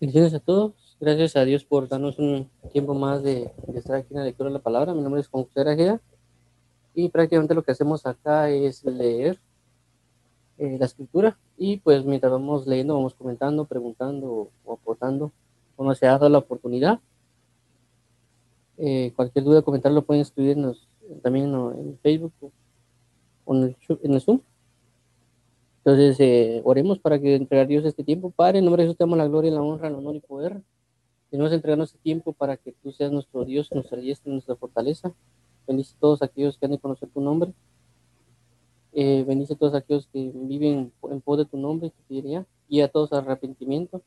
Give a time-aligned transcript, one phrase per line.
[0.00, 0.96] Bendiciones a todos.
[1.00, 4.48] Gracias a Dios por darnos un tiempo más de, de estar aquí en la lectura
[4.48, 4.94] de la palabra.
[4.94, 6.00] Mi nombre es Juan José Arajeda
[6.94, 9.40] y prácticamente lo que hacemos acá es leer
[10.58, 15.32] eh, la escritura y pues mientras vamos leyendo vamos comentando, preguntando o aportando
[15.76, 17.00] cuando se ha dado la oportunidad.
[18.76, 20.88] Eh, cualquier duda comentario lo pueden escribirnos
[21.22, 22.32] también en Facebook
[23.44, 24.40] o en el Zoom.
[25.88, 28.30] Entonces, eh, oremos para que entregar Dios este tiempo.
[28.30, 30.60] Padre, en nombre de Jesús te damos la gloria, la honra, el honor y poder.
[31.30, 35.14] Tenemos entregarnos este tiempo para que tú seas nuestro Dios, nuestra diestra, nuestra fortaleza.
[35.66, 37.54] Bendice a todos aquellos que han de conocer tu nombre.
[38.92, 42.44] Eh, bendice a todos aquellos que viven en pos de tu nombre, te pediría.
[42.68, 44.02] Y a todos arrepentimiento.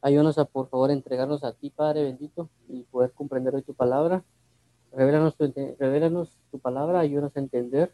[0.00, 4.22] Ayúdanos a, por favor, entregarnos a ti, Padre bendito, y poder comprender hoy tu palabra.
[4.92, 7.92] Revelanos tu, revelanos tu palabra, ayúdanos a entender,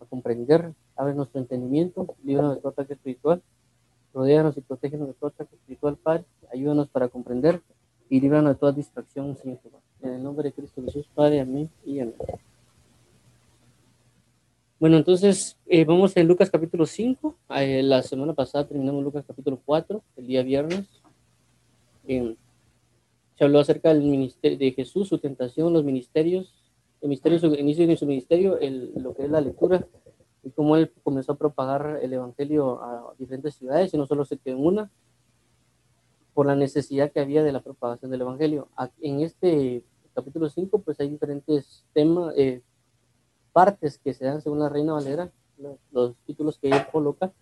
[0.00, 3.42] a comprender, abre nuestro entendimiento, líbranos de todo ataque espiritual,
[4.12, 7.60] rodeanos y protégenos de todo ataque espiritual, Padre, ayúdanos para comprender
[8.08, 9.58] y líbranos de toda distracción, Señor.
[10.02, 12.14] En el nombre de Cristo Jesús, Padre, amén y amén.
[14.78, 17.34] Bueno, entonces eh, vamos en Lucas capítulo 5.
[17.56, 20.84] Eh, la semana pasada terminamos Lucas capítulo 4, el día viernes.
[22.06, 22.36] Eh,
[23.38, 26.54] se habló acerca del ministerio de Jesús, su tentación, los ministerios,
[27.00, 29.86] el misterio, su inicio de su ministerio, el, lo que es la lectura
[30.42, 34.38] y cómo él comenzó a propagar el evangelio a diferentes ciudades y no solo se
[34.38, 34.90] quedó en una
[36.34, 38.68] por la necesidad que había de la propagación del evangelio.
[39.00, 39.82] En este
[40.14, 42.62] capítulo 5 pues hay diferentes temas, eh,
[43.52, 47.32] partes que se dan según la Reina Valera, los, los títulos que él coloca,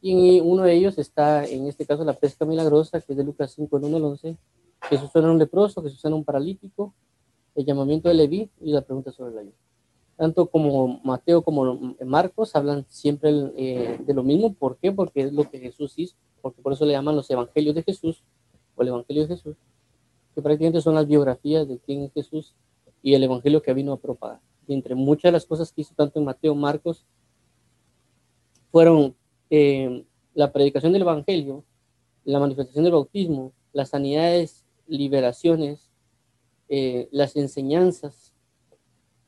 [0.00, 3.52] y uno de ellos está en este caso la pesca milagrosa, que es de Lucas
[3.52, 4.36] 5, el 1 al 11,
[4.90, 6.92] Jesús era un leproso, Jesús era un paralítico,
[7.54, 9.54] el llamamiento de Leví y la pregunta sobre la ayuda.
[10.16, 14.54] Tanto como Mateo como Marcos hablan siempre eh, de lo mismo.
[14.54, 14.92] ¿Por qué?
[14.92, 18.22] Porque es lo que Jesús hizo, porque por eso le llaman los evangelios de Jesús
[18.76, 19.56] o el evangelio de Jesús,
[20.34, 22.54] que prácticamente son las biografías de quién es Jesús
[23.02, 24.40] y el evangelio que vino a propagar.
[24.66, 27.04] Y entre muchas de las cosas que hizo tanto en Mateo Marcos
[28.70, 29.14] fueron
[29.50, 30.04] eh,
[30.34, 31.64] la predicación del evangelio,
[32.24, 35.91] la manifestación del bautismo, las sanidades, liberaciones,
[36.74, 38.32] eh, las enseñanzas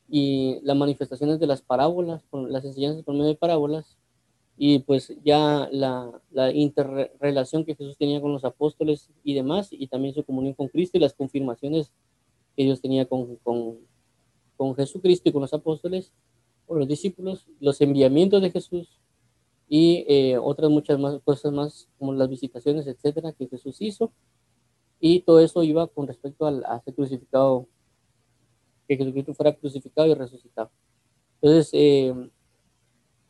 [0.08, 3.98] y las manifestaciones de las parábolas, las enseñanzas por medio de parábolas,
[4.56, 9.88] y pues ya la, la interrelación que Jesús tenía con los apóstoles y demás, y
[9.88, 11.92] también su comunión con Cristo y las confirmaciones
[12.56, 13.76] que Dios tenía con, con,
[14.56, 16.14] con Jesucristo y con los apóstoles,
[16.66, 18.98] o los discípulos, los enviamientos de Jesús
[19.68, 24.12] y eh, otras muchas más cosas más, como las visitaciones, etcétera, que Jesús hizo
[25.06, 27.66] y todo eso iba con respecto al, a ser crucificado,
[28.88, 30.70] que Jesucristo fuera crucificado y resucitado.
[31.42, 32.14] Entonces, eh,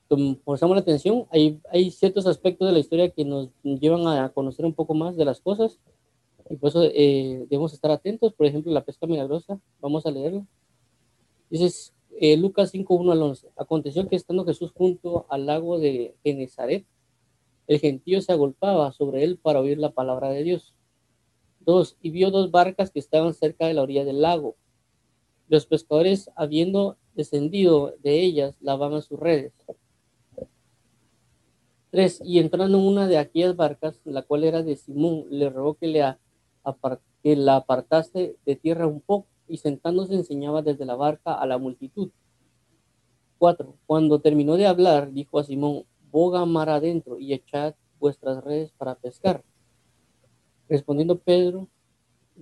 [0.08, 4.72] la atención, hay, hay ciertos aspectos de la historia que nos llevan a conocer un
[4.72, 5.80] poco más de las cosas
[6.48, 8.32] y por eso eh, debemos estar atentos.
[8.34, 10.46] Por ejemplo, la pesca milagrosa, vamos a leerlo.
[11.50, 11.90] Dice
[12.20, 13.48] eh, Lucas 5, 1 al 11.
[13.56, 16.86] Aconteció que estando Jesús junto al lago de Genezaret,
[17.66, 20.72] el gentío se agolpaba sobre él para oír la palabra de Dios.
[21.64, 24.56] Dos, y vio dos barcas que estaban cerca de la orilla del lago.
[25.48, 29.52] Los pescadores, habiendo descendido de ellas, lavaban sus redes.
[31.90, 35.74] Tres, y entrando en una de aquellas barcas, la cual era de Simón, le rogó
[35.74, 41.46] que, le la apartase de tierra un poco, y sentándose enseñaba desde la barca a
[41.46, 42.10] la multitud.
[43.38, 48.72] Cuatro, cuando terminó de hablar, dijo a Simón, boga mar adentro y echad vuestras redes
[48.72, 49.44] para pescar.
[50.68, 51.68] Respondiendo Pedro,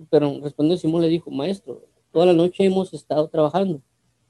[0.09, 3.81] pero respondiendo Simón le dijo, maestro, toda la noche hemos estado trabajando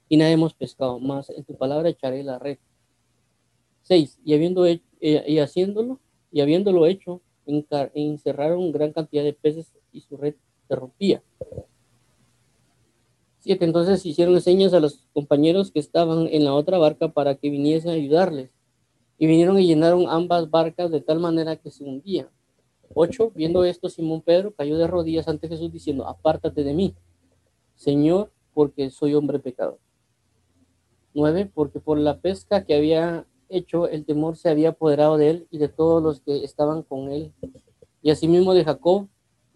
[0.08, 2.58] y nada hemos pescado, más en tu palabra echaré la red.
[3.82, 6.00] Seis, y habiendo hecho, y haciéndolo,
[6.32, 10.34] y habiéndolo hecho, encerraron gran cantidad de peces y su red
[10.66, 11.22] se rompía.
[13.40, 17.50] Siete, entonces hicieron señas a los compañeros que estaban en la otra barca para que
[17.50, 18.50] viniesen a ayudarles.
[19.18, 22.28] Y vinieron y llenaron ambas barcas de tal manera que se hundían.
[22.94, 23.32] 8.
[23.34, 26.94] Viendo esto, Simón Pedro cayó de rodillas ante Jesús diciendo, apártate de mí,
[27.74, 29.78] Señor, porque soy hombre pecador.
[31.14, 31.50] 9.
[31.54, 35.58] Porque por la pesca que había hecho, el temor se había apoderado de él y
[35.58, 37.32] de todos los que estaban con él,
[38.02, 39.08] y asimismo de Jacob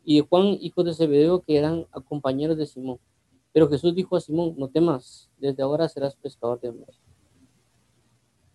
[0.05, 2.99] y de Juan, hijo de Zebedeo, que eran compañeros de Simón.
[3.53, 7.01] Pero Jesús dijo a Simón, no temas, desde ahora serás pescador de hombres.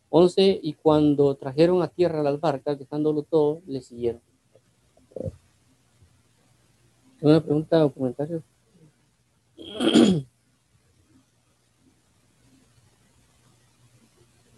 [0.10, 0.60] 11.
[0.62, 4.22] Y cuando trajeron a tierra las barcas, dejándolo todo, le siguieron.
[7.24, 8.44] ¿Una pregunta o comentario?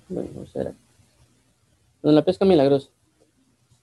[0.10, 0.74] bueno, será.
[2.02, 2.90] la pesca milagrosa.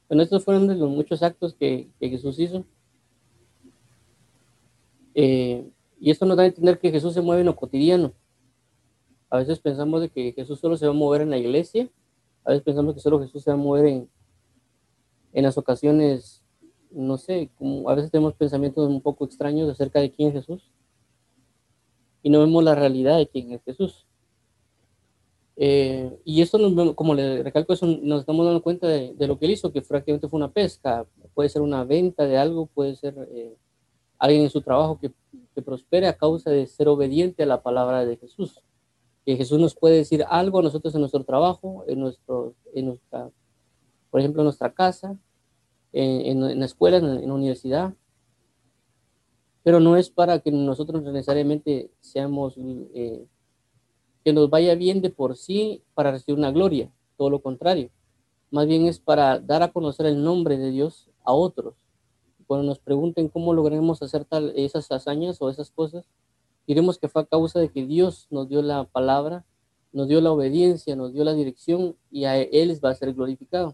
[0.09, 2.65] Bueno, estos fueron de los muchos actos que, Jesús hizo.
[5.15, 5.71] Eh,
[6.01, 8.13] y esto nos da a entender que Jesús se mueve en lo cotidiano.
[9.31, 11.89] A veces pensamos de que Jesús solo se va a mover en la iglesia,
[12.45, 14.11] a veces pensamos que solo Jesús se va a mover en,
[15.35, 16.43] en las ocasiones,
[16.95, 20.71] no sé, como a veces tenemos pensamientos un poco extraños acerca de quién es Jesús
[22.23, 24.07] y no vemos la realidad de quién es Jesús.
[25.57, 26.59] Eh, y esto,
[26.95, 30.29] como le recalco, eso nos estamos dando cuenta de, lo que él hizo, que prácticamente
[30.29, 33.55] fue una pesca, puede ser una venta de algo, puede ser eh,
[34.19, 35.13] alguien en su trabajo que,
[35.55, 38.61] que, prospere a causa de ser obediente a la palabra de Jesús.
[39.27, 43.31] Que Jesús nos puede decir algo a nosotros en nuestro trabajo, en, nuestro, en nuestra,
[44.11, 45.17] por ejemplo, en nuestra casa,
[45.93, 47.95] en, en, la escuela, en, la universidad,
[49.63, 53.27] pero no es para que nosotros necesariamente seamos eh,
[54.25, 57.91] que nos vaya bien de por sí para recibir una gloria, todo lo contrario.
[58.51, 61.75] Más bien es para dar a conocer el nombre de Dios a otros.
[62.47, 66.05] Cuando nos pregunten cómo lograremos hacer tal, esas hazañas o esas cosas,
[66.67, 69.45] diremos que fue a causa de que Dios nos dio la palabra,
[69.93, 73.73] nos dio la obediencia, nos dio la dirección y a Él va a ser glorificado.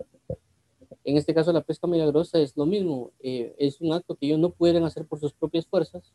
[1.09, 3.13] En este caso, la pesca milagrosa es lo mismo.
[3.21, 6.13] Eh, es un acto que ellos no pueden hacer por sus propias fuerzas,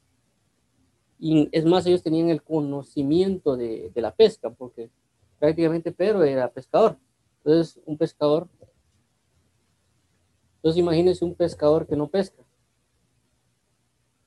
[1.17, 4.91] y es más, ellos tenían el conocimiento de, de la pesca, porque
[5.39, 6.97] prácticamente Pedro era pescador.
[7.37, 8.47] Entonces, un pescador,
[10.57, 12.43] entonces imagínense un pescador que no pesca,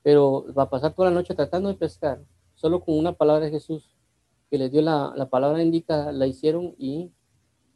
[0.03, 2.21] pero va a pasar toda la noche tratando de pescar,
[2.55, 3.95] solo con una palabra de Jesús,
[4.49, 7.09] que les dio la, la palabra indicada, la hicieron y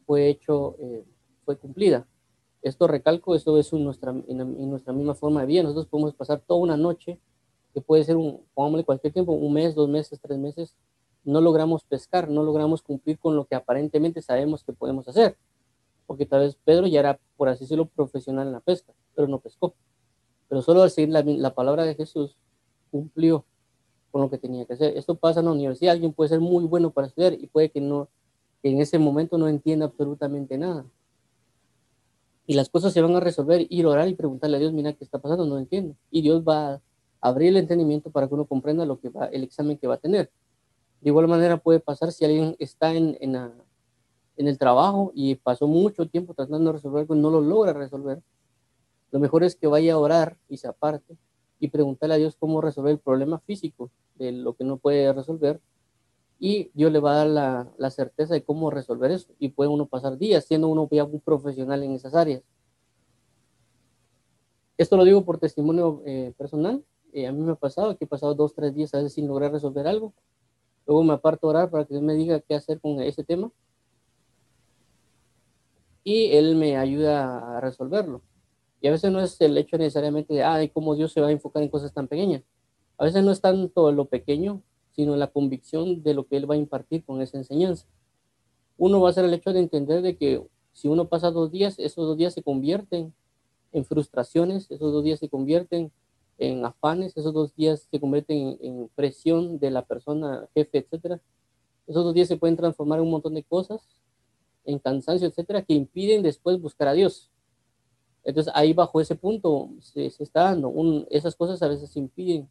[0.04, 1.06] fue hecho, eh,
[1.46, 2.06] fue cumplida.
[2.62, 5.62] Esto recalco, esto es nuestra, en, en, nuestra misma forma de vida.
[5.62, 7.18] Nosotros podemos pasar toda una noche
[7.74, 10.76] que puede ser un, pongámosle cualquier tiempo, un mes, dos meses, tres meses,
[11.24, 15.36] no logramos pescar, no logramos cumplir con lo que aparentemente sabemos que podemos hacer.
[16.06, 19.40] Porque tal vez Pedro ya era, por así decirlo, profesional en la pesca, pero no
[19.40, 19.74] pescó.
[20.48, 22.36] Pero solo al seguir la, la palabra de Jesús,
[22.90, 23.44] cumplió
[24.10, 24.96] con lo que tenía que hacer.
[24.96, 27.80] Esto pasa en la universidad, alguien puede ser muy bueno para estudiar y puede que
[27.80, 28.08] no,
[28.62, 30.84] que en ese momento no entienda absolutamente nada.
[32.46, 34.92] Y las cosas se van a resolver, ir a orar y preguntarle a Dios, mira,
[34.92, 35.46] ¿qué está pasando?
[35.46, 35.94] No entiendo.
[36.10, 36.80] Y Dios va a
[37.20, 39.98] abrir el entendimiento para que uno comprenda lo que va, el examen que va a
[39.98, 40.30] tener.
[41.00, 43.36] De igual manera puede pasar si alguien está en, en,
[44.36, 47.72] en el trabajo y pasó mucho tiempo tratando de resolver algo y no lo logra
[47.72, 48.20] resolver.
[49.10, 51.16] Lo mejor es que vaya a orar y se aparte
[51.60, 55.60] y preguntarle a Dios cómo resolver el problema físico de lo que no puede resolver
[56.44, 59.70] y Dios le va a dar la, la, certeza de cómo resolver eso y puede
[59.70, 62.42] uno pasar días siendo uno ya un profesional en esas áreas.
[64.76, 66.84] Esto lo digo por testimonio eh, personal.
[67.12, 69.28] Eh, a mí me ha pasado que he pasado dos, tres días a veces sin
[69.28, 70.14] lograr resolver algo.
[70.84, 73.52] Luego me aparto a orar para que Dios me diga qué hacer con ese tema.
[76.02, 78.20] Y Él me ayuda a resolverlo.
[78.80, 81.30] Y a veces no es el hecho necesariamente de, ay, cómo Dios se va a
[81.30, 82.42] enfocar en cosas tan pequeñas.
[82.98, 84.60] A veces no es tanto lo pequeño,
[84.92, 87.86] sino la convicción de lo que Él va a impartir con esa enseñanza.
[88.76, 90.42] Uno va a ser el hecho de entender de que
[90.72, 93.12] si uno pasa dos días, esos dos días se convierten
[93.72, 95.92] en frustraciones, esos dos días se convierten
[96.38, 101.20] en afanes, esos dos días se convierten en, presión de la persona, jefe, etcétera.
[101.86, 103.80] Esos dos días se pueden transformar en un montón de cosas,
[104.64, 107.30] en cansancio, etcétera, que impiden después buscar a Dios.
[108.24, 110.72] Entonces ahí bajo ese punto se, está dando,
[111.10, 112.48] esas cosas a veces impiden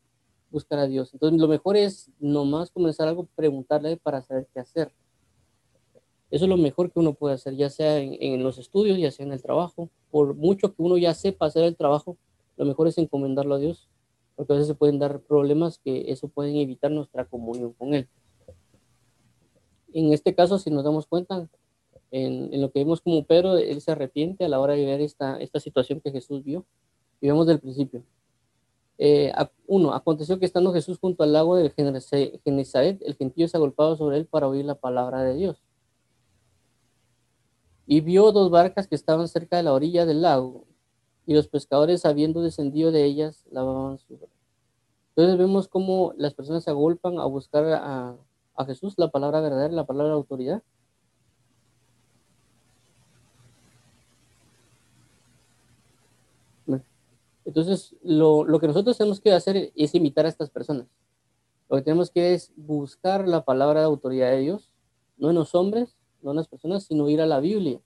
[0.51, 1.13] buscar a Dios.
[1.13, 4.91] Entonces lo mejor es nomás comenzar algo, preguntarle para saber qué hacer.
[6.29, 9.25] Eso es lo mejor que uno puede hacer, ya sea en, los estudios, ya sea
[9.25, 9.89] en el trabajo.
[10.09, 12.17] Por mucho que uno ya sepa hacer el trabajo,
[12.57, 13.89] lo mejor es encomendarlo a Dios,
[14.35, 18.07] porque a veces se pueden dar problemas que eso pueden evitar nuestra comunión con Él.
[19.93, 21.49] En este caso, si nos damos cuenta,
[22.11, 25.37] en, lo que vemos como Pedro, él se arrepiente a la hora de ver esta,
[25.59, 26.65] situación que Jesús vio,
[27.19, 28.03] y del principio.
[29.03, 29.33] Eh,
[29.65, 34.17] uno, aconteció que estando Jesús junto al lago de Genezaret, el gentío se agolpaba sobre
[34.17, 35.63] él para oír la palabra de Dios.
[37.87, 40.65] Y vio dos barcas que estaban cerca de la orilla del lago,
[41.25, 44.19] y los pescadores, habiendo descendido de ellas, lavaban su
[45.15, 48.15] Entonces vemos cómo las personas se agolpan a buscar a,
[48.55, 50.61] a Jesús, la palabra verdadera, la palabra de autoridad.
[57.45, 60.87] Entonces, lo, lo, que nosotros tenemos que hacer es imitar a estas personas.
[61.69, 64.73] Lo que tenemos que es buscar la palabra de autoridad de Dios,
[65.17, 67.79] no en los hombres, no en las personas, sino ir a la Biblia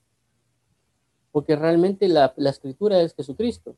[1.36, 3.76] porque realmente la, escritura es Jesucristo.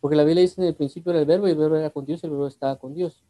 [0.00, 2.06] Porque la Biblia dice en el principio era el verbo y el verbo era con
[2.06, 3.22] Dios y el verbo estaba con Dios.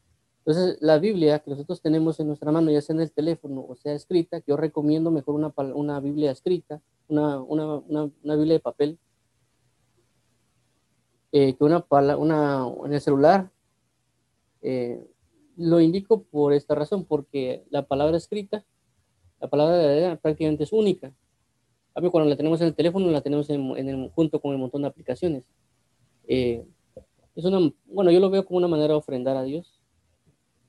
[0.45, 3.75] Entonces, la Biblia que nosotros tenemos en nuestra mano, ya sea en el teléfono o
[3.75, 7.83] sea escrita, yo recomiendo mejor una, una Biblia escrita, una, una,
[8.23, 8.97] una, Biblia de papel,
[11.33, 11.85] eh, que una,
[12.17, 13.51] una en el celular.
[14.63, 15.07] Eh,
[15.57, 18.65] lo indico por esta razón, porque la palabra escrita,
[19.41, 21.13] la palabra de prácticamente es única.
[21.95, 24.61] A mí cuando la tenemos en el teléfono, la tenemos en, el, junto con un
[24.61, 25.45] montón de aplicaciones.
[26.27, 26.65] Eh,
[27.35, 29.81] es una, bueno, yo lo veo como una manera de ofrendar a Dios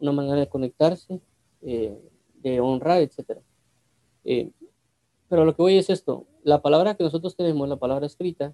[0.02, 1.22] una manera de conectarse,
[1.62, 1.98] eh,
[2.36, 3.40] de honrar, etc.
[4.26, 4.52] Eh,
[5.30, 8.54] pero lo que voy es esto, la palabra que nosotros tenemos, la palabra escrita,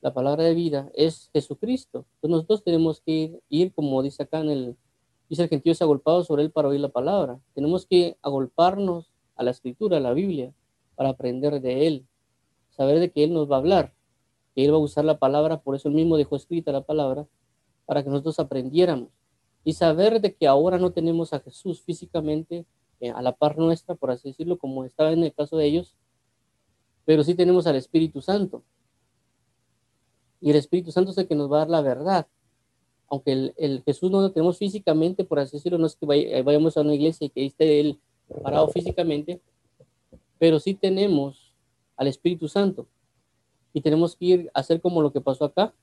[0.00, 2.06] la palabra de vida, es Jesucristo.
[2.14, 4.76] Entonces nosotros tenemos que ir, ir como dice acá en el,
[5.28, 7.38] dice el gentío se agolpado sobre él para oír la palabra.
[7.54, 10.52] Tenemos que agolparnos a la escritura, a la Biblia,
[10.94, 12.06] para aprender de él,
[12.70, 13.94] saber de que él nos va a hablar,
[14.54, 17.26] que él va a usar la palabra, por eso él mismo dejó escrita la palabra,
[17.86, 19.08] para que nosotros aprendiéramos
[19.64, 22.64] y saber de que ahora no tenemos a Jesús físicamente
[23.00, 25.96] eh, a la par nuestra, por así decirlo, como estaba en el caso de ellos,
[27.04, 28.62] pero sí tenemos al Espíritu Santo.
[30.40, 32.26] Y el Espíritu Santo es el que nos va a dar la verdad.
[33.08, 36.76] Aunque el, Jesús no lo tenemos físicamente, por así decirlo, no es que eh, vayamos
[36.76, 38.00] a una iglesia y que esté Él
[38.42, 39.40] parado físicamente,
[40.38, 41.54] pero sí tenemos
[41.96, 42.86] al Espíritu Santo.
[43.72, 45.74] Y tenemos que ir a hacer como lo que pasó acá,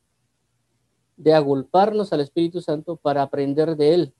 [1.17, 4.13] de agolparnos al Espíritu Santo para aprender de Él.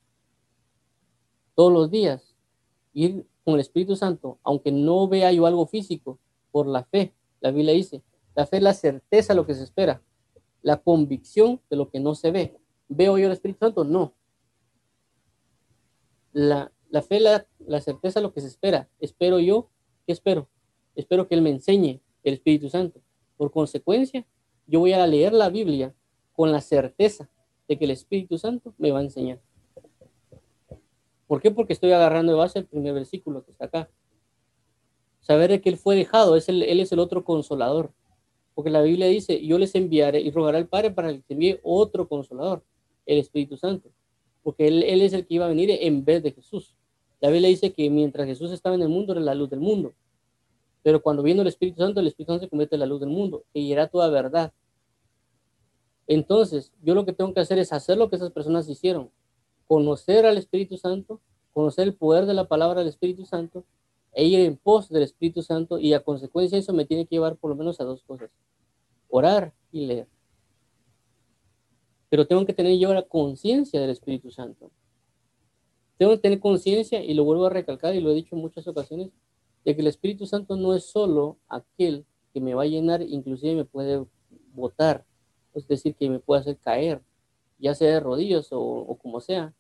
[1.56, 2.36] Todos los días,
[2.94, 6.20] ir con el Espíritu Santo, aunque no vea yo algo físico,
[6.52, 7.14] por la fe.
[7.40, 8.02] La Biblia dice,
[8.36, 10.02] la fe es la certeza de lo que se espera,
[10.62, 12.58] la convicción de lo que no se ve.
[12.88, 13.84] ¿Veo yo el Espíritu Santo?
[13.84, 14.14] No.
[16.34, 18.90] La, la fe la, la certeza lo que se espera.
[19.00, 19.70] ¿Espero yo?
[20.06, 20.50] ¿Qué espero?
[20.96, 23.02] Espero que Él me enseñe el Espíritu Santo.
[23.38, 24.26] Por consecuencia,
[24.66, 25.94] yo voy a leer la Biblia
[26.34, 27.30] con la certeza
[27.68, 29.40] de que el Espíritu Santo me va a enseñar.
[31.28, 31.52] ¿Por qué?
[31.52, 33.90] Porque estoy agarrando de base el primer versículo que está acá.
[35.20, 37.92] Saber de que Él fue dejado, es Él es el otro consolador.
[38.58, 41.60] Porque la Biblia dice, yo les enviaré y rogaré al Padre para que te envíe
[41.62, 42.64] otro consolador,
[43.06, 43.92] el Espíritu Santo.
[44.42, 46.76] Porque él, él es el que iba a venir en vez de Jesús.
[47.22, 49.94] La Biblia dice que mientras Jesús estaba en el mundo, era la luz del mundo.
[50.82, 53.10] Pero cuando vino el Espíritu Santo, el Espíritu Santo se convierte en la luz del
[53.10, 54.52] mundo y era toda verdad.
[56.08, 59.12] Entonces, yo lo que tengo que hacer es hacer lo que esas personas hicieron,
[59.68, 61.22] conocer al Espíritu Santo,
[61.54, 63.66] conocer el poder de la palabra del Espíritu Santo
[64.14, 67.36] e ir en pos del Espíritu Santo y a consecuencia eso me tiene que llevar
[67.36, 68.32] por lo menos a dos cosas,
[69.10, 70.08] orar y leer.
[72.10, 74.72] Pero tengo que tener yo la conciencia del Espíritu Santo.
[75.98, 78.68] Tengo que tener conciencia, y lo vuelvo a recalcar y lo he dicho en muchas
[78.68, 79.10] ocasiones,
[79.66, 83.56] de que el Espíritu Santo no es solo aquel que me va a llenar, inclusive
[83.56, 84.06] me puede
[84.54, 85.06] votar
[85.58, 87.02] es decir, que me puede hacer caer,
[87.58, 89.54] ya sea de rodillas o, como sea,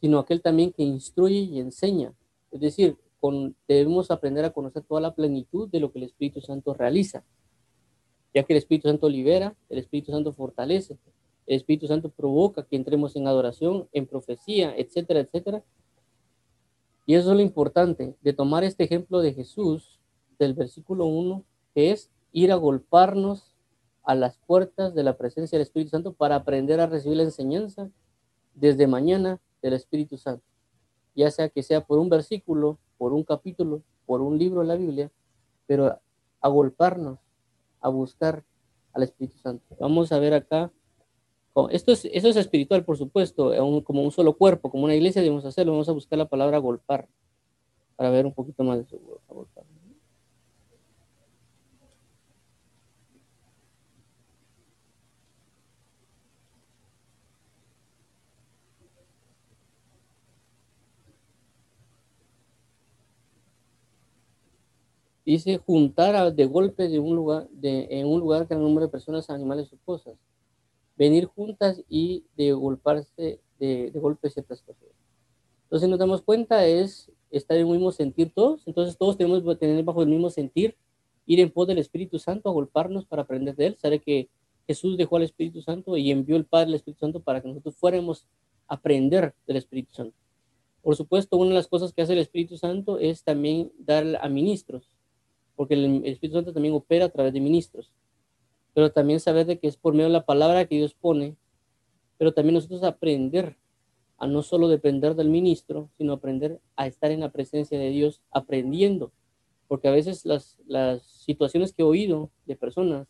[0.00, 2.14] sino aquel también que instruye y enseña.
[2.52, 6.40] Es decir, con, debemos aprender a conocer toda la plenitud de lo que el Espíritu
[6.40, 7.24] Santo realiza,
[8.34, 10.98] ya que el Espíritu Santo libera, el Espíritu Santo fortalece,
[11.46, 15.64] el Espíritu Santo provoca que entremos en adoración, en profecía, etcétera, etcétera.
[17.06, 19.98] Y eso es lo importante de tomar este ejemplo de Jesús
[20.38, 21.44] del versículo 1,
[21.74, 23.56] que es ir a golparnos
[24.04, 27.90] a las puertas de la presencia del Espíritu Santo para aprender a recibir la enseñanza
[28.54, 30.44] desde mañana del Espíritu Santo.
[31.14, 34.76] Ya sea que sea por un versículo, por un capítulo, por un libro de la
[34.76, 35.10] Biblia,
[35.66, 35.98] pero
[36.40, 37.18] a golparnos,
[37.80, 38.44] a buscar
[38.92, 39.76] al Espíritu Santo.
[39.78, 40.70] Vamos a ver acá.
[41.70, 43.52] Esto es, eso es espiritual, por supuesto,
[43.84, 45.72] como un solo cuerpo, como una iglesia debemos hacerlo.
[45.72, 47.08] Vamos a buscar la palabra golpar
[47.96, 48.98] para ver un poquito más de eso.
[65.30, 69.30] Dice juntar de golpe de un lugar, de, en un lugar gran número de personas,
[69.30, 70.18] animales o cosas.
[70.96, 74.88] Venir juntas y de golparse de, de golpe ciertas cosas.
[75.62, 78.66] Entonces nos damos cuenta es estar en el mismo sentir todos.
[78.66, 80.76] Entonces todos tenemos que tener bajo el mismo sentir,
[81.26, 83.76] ir en pos del Espíritu Santo, a golparnos para aprender de él.
[83.78, 84.28] Sabe que
[84.66, 87.76] Jesús dejó al Espíritu Santo y envió el Padre al Espíritu Santo para que nosotros
[87.76, 88.26] fuéramos
[88.66, 90.16] a aprender del Espíritu Santo.
[90.82, 94.28] Por supuesto, una de las cosas que hace el Espíritu Santo es también dar a
[94.28, 94.96] ministros
[95.60, 97.92] porque el Espíritu Santo también opera a través de ministros,
[98.72, 101.36] pero también saber de que es por medio de la palabra que Dios pone,
[102.16, 103.58] pero también nosotros aprender
[104.16, 108.22] a no solo depender del ministro, sino aprender a estar en la presencia de Dios
[108.30, 109.12] aprendiendo,
[109.68, 113.06] porque a veces las, las situaciones que he oído de personas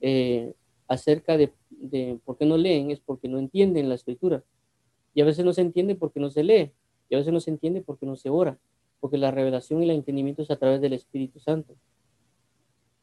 [0.00, 0.54] eh,
[0.88, 4.42] acerca de, de por qué no leen es porque no entienden la escritura.
[5.12, 6.72] Y a veces no se entiende porque no se lee.
[7.10, 8.58] Y a veces no se entiende porque no se ora.
[9.00, 11.74] Porque la revelación y el entendimiento es a través del Espíritu Santo.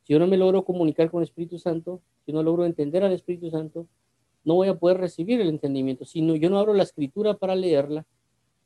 [0.03, 3.11] Si yo no me logro comunicar con el Espíritu Santo, si no logro entender al
[3.11, 3.87] Espíritu Santo,
[4.43, 6.05] no voy a poder recibir el entendimiento.
[6.05, 8.05] Si no, yo no abro la escritura para leerla,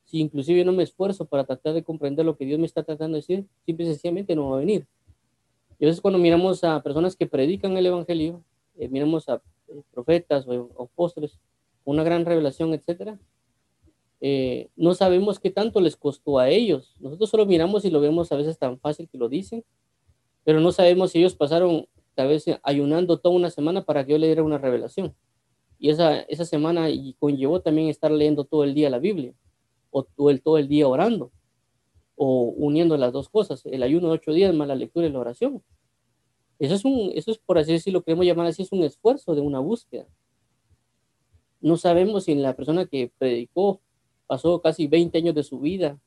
[0.06, 3.16] si inclusive no me esfuerzo para tratar de comprender lo que Dios me está tratando
[3.16, 4.86] de decir, simple y sencillamente no va a venir.
[5.80, 8.44] Y a veces cuando miramos a personas que predican el Evangelio,
[8.78, 11.40] eh, miramos a eh, profetas o, apóstoles
[11.84, 13.18] una gran revelación, etcétera,
[14.22, 16.96] eh, no sabemos qué tanto les costó a ellos.
[17.00, 19.66] Nosotros solo miramos y lo vemos a veces tan fácil que lo dicen,
[20.44, 24.18] pero no sabemos si ellos pasaron tal vez ayunando toda una semana para que yo
[24.20, 25.16] le diera una revelación.
[25.80, 29.34] Y esa, esa semana y conllevó también estar leyendo todo el día la Biblia,
[29.90, 31.32] o todo el, todo el día orando,
[32.16, 35.20] o uniendo las dos cosas, el ayuno de ocho días más la lectura y la
[35.20, 35.64] oración.
[36.60, 39.42] Eso es, un, eso es por así decirlo, queremos llamar así, es un esfuerzo de
[39.42, 40.06] una búsqueda.
[41.60, 43.82] No sabemos si la persona que predicó
[44.32, 46.00] pasó casi 20 años de su vida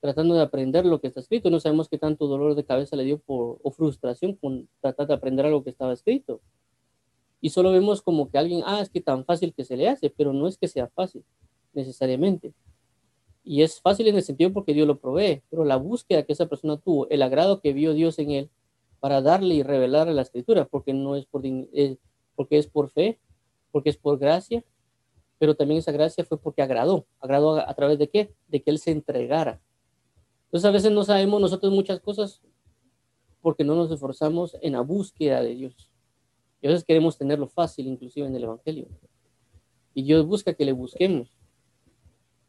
[0.00, 1.50] tratando de aprender lo que está escrito.
[1.50, 5.12] No sabemos qué tanto dolor de cabeza le dio por, o frustración con tratar de
[5.12, 6.40] aprender algo que estaba escrito.
[7.42, 10.08] Y solo vemos como que alguien, ah, es que tan fácil que se le hace,
[10.08, 11.24] pero no es que sea fácil
[11.74, 12.54] necesariamente.
[13.44, 16.46] Y es fácil en el sentido porque Dios lo provee, pero la búsqueda que esa
[16.46, 18.50] persona tuvo, el agrado que vio Dios en él
[18.98, 21.42] para darle y revelarle la escritura, porque no es por,
[22.34, 23.18] porque es por fe,
[23.70, 24.64] porque es por gracia,
[25.42, 27.04] pero también esa gracia fue porque agradó.
[27.18, 28.32] ¿Agradó a, través de qué?
[28.46, 29.60] De que Él se entregara.
[30.44, 32.40] Entonces a veces no sabemos nosotros muchas cosas
[33.40, 35.90] porque no nos esforzamos en la búsqueda de Dios.
[36.60, 38.86] Y a veces queremos tenerlo fácil, inclusive en el Evangelio.
[39.94, 41.36] Y Dios busca que le busquemos.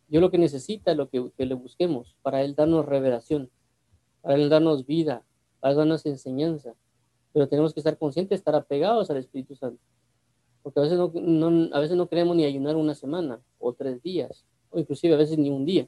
[0.07, 3.50] Dios lo que necesita es lo que, que le busquemos para Él darnos revelación,
[4.21, 5.25] para Él darnos vida,
[5.62, 6.75] para darnos enseñanza.
[7.31, 9.81] Pero tenemos que estar conscientes estar apegados al Espíritu Santo.
[10.63, 14.46] Porque a veces no, a veces no queremos ni ayunar una semana o tres días,
[14.72, 15.88] o inclusive a veces ni un día.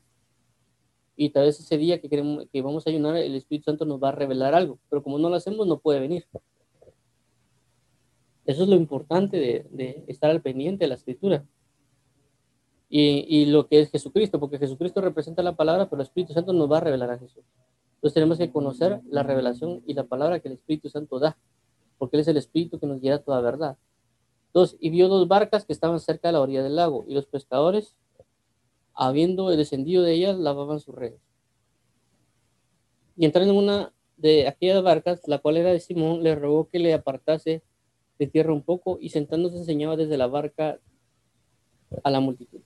[1.15, 4.03] Y tal vez ese día que, queremos, que vamos a ayunar, el Espíritu Santo nos
[4.03, 6.27] va a revelar algo, pero como no lo hacemos, no puede venir.
[8.45, 9.37] Eso es lo importante
[9.71, 11.45] de, estar al pendiente de la escritura.
[12.89, 16.53] Y, y, lo que es Jesucristo, porque Jesucristo representa la palabra, pero el Espíritu Santo
[16.53, 17.43] nos va a revelar a Jesús.
[17.95, 21.37] Entonces tenemos que conocer la revelación y la palabra que el Espíritu Santo da,
[21.97, 23.77] porque Él es el Espíritu que nos guía a toda verdad.
[24.79, 27.95] Y vio dos barcas que estaban cerca de la orilla del lago, y los pescadores,
[28.93, 31.19] habiendo descendido de ellas, lavaban sus redes.
[33.17, 36.79] Y entrando en una de aquellas barcas, la cual era de Simón, le rogó que
[36.79, 37.63] le apartase
[38.17, 40.79] de tierra un poco, y sentándose enseñaba desde la barca
[42.03, 42.61] a la multitud.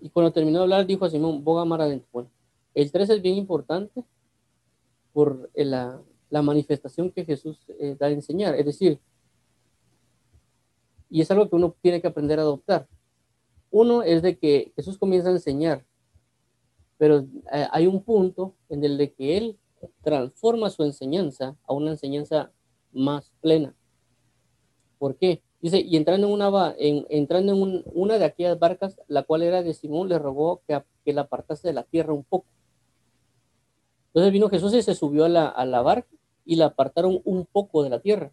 [0.00, 2.08] Y cuando terminó de hablar, dijo a Simón, boga mar adentro.
[2.12, 2.30] Bueno,
[2.74, 4.04] el 3 es bien importante
[5.12, 6.00] por la,
[6.34, 8.56] la manifestación que Jesús eh, da a enseñar.
[8.56, 8.98] Es decir,
[11.08, 12.88] y es algo que uno tiene que aprender a adoptar.
[13.70, 15.84] Uno es de que Jesús comienza a enseñar,
[16.98, 17.18] pero
[17.52, 19.58] eh, hay un punto en el de que Él
[20.02, 22.50] transforma su enseñanza a una enseñanza
[22.92, 23.72] más plena.
[24.98, 25.40] ¿Por qué?
[25.60, 29.62] Dice, y entrando en una, en, entrando en una de aquellas barcas, la cual era
[29.62, 32.46] de Simón, le rogó que, que la apartase de la tierra un poco.
[34.08, 36.08] Entonces vino Jesús y se subió a la, a la barca
[36.44, 38.32] y la apartaron un poco de la tierra.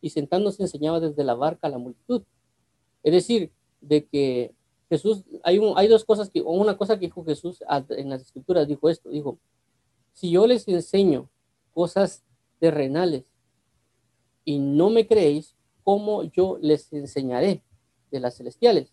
[0.00, 2.22] Y sentándose enseñaba desde la barca a la multitud.
[3.02, 4.54] Es decir, de que
[4.88, 8.66] Jesús, hay, un, hay dos cosas que, una cosa que dijo Jesús en las escrituras,
[8.66, 9.38] dijo esto, dijo,
[10.12, 11.28] si yo les enseño
[11.74, 12.24] cosas
[12.58, 13.24] terrenales
[14.44, 17.62] y no me creéis, ¿cómo yo les enseñaré
[18.10, 18.92] de las celestiales?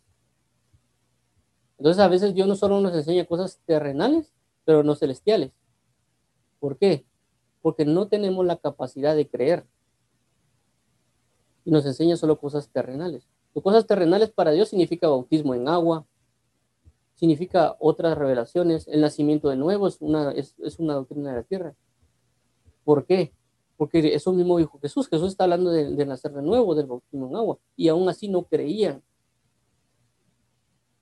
[1.78, 4.34] Entonces a veces Dios no solo nos enseña cosas terrenales,
[4.66, 5.52] pero no celestiales.
[6.60, 7.06] ¿Por qué?
[7.66, 9.66] Porque no tenemos la capacidad de creer.
[11.64, 13.28] Y nos enseña solo cosas terrenales.
[13.56, 16.06] Las cosas terrenales para Dios significa bautismo en agua,
[17.16, 18.88] significa otras revelaciones.
[18.88, 21.76] El nacimiento de nuevo es una, es, una doctrina de la tierra.
[22.84, 23.34] ¿Por qué?
[23.78, 25.10] Porque eso mismo dijo Jesús.
[25.10, 27.58] Jesús está hablando de, de, nacer de nuevo, del bautismo en agua.
[27.76, 29.02] Y aún así no creían.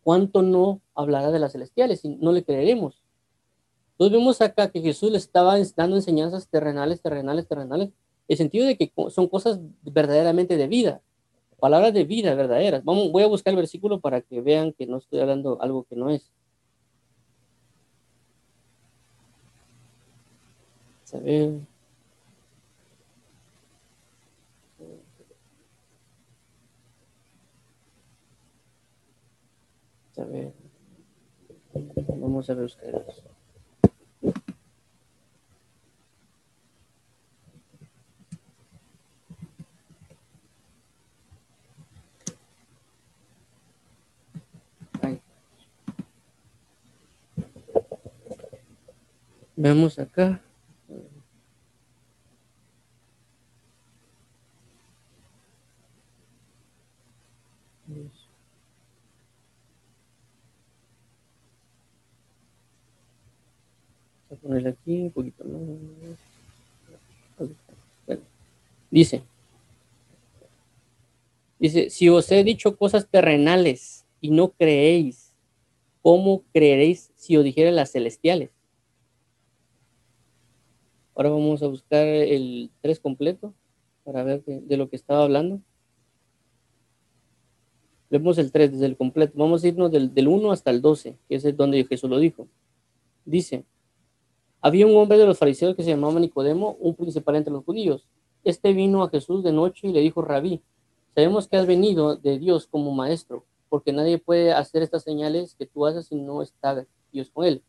[0.02, 2.06] ¿Cuánto no hablará de las celestiales?
[2.06, 3.03] Y no le creeremos.
[3.94, 7.94] Entonces vemos acá que Jesús le estaba dando enseñanzas terrenales, terrenales, terrenales, en
[8.28, 11.02] el sentido de que son cosas verdaderamente de vida,
[11.60, 12.84] palabras de vida verdaderas.
[12.84, 15.96] Vamos, voy a buscar el versículo para que vean que no estoy hablando algo que
[15.96, 16.32] no es.
[21.14, 21.60] A ver.
[30.18, 30.54] A ver.
[32.18, 33.33] Vamos a buscar eso.
[49.64, 50.42] Veamos acá.
[64.30, 66.20] A ponerle aquí un poquito más.
[68.92, 69.24] Dice,
[71.58, 75.34] dice, si os he dicho cosas terrenales y no creéis,
[76.02, 78.53] ¿cómo creeréis si os dijera las celestiales?
[81.16, 83.54] Ahora vamos a buscar el 3 completo
[84.04, 85.62] para ver de, lo que estaba hablando.
[88.10, 89.34] Vemos el 3 desde el completo.
[89.36, 92.48] Vamos a irnos del, del 1 hasta el 12, que es donde Jesús lo dijo.
[93.26, 93.64] Dice,
[94.62, 98.08] había un hombre de los fariseos que se llamaba Nicodemo, un principal entre los judíos.
[98.44, 100.62] Este vino a Jesús de noche y le dijo, Rabí,
[101.14, 105.66] sabemos que has venido de Dios como maestro, porque nadie puede hacer estas señales que
[105.66, 107.62] tú haces si no está Dios con él.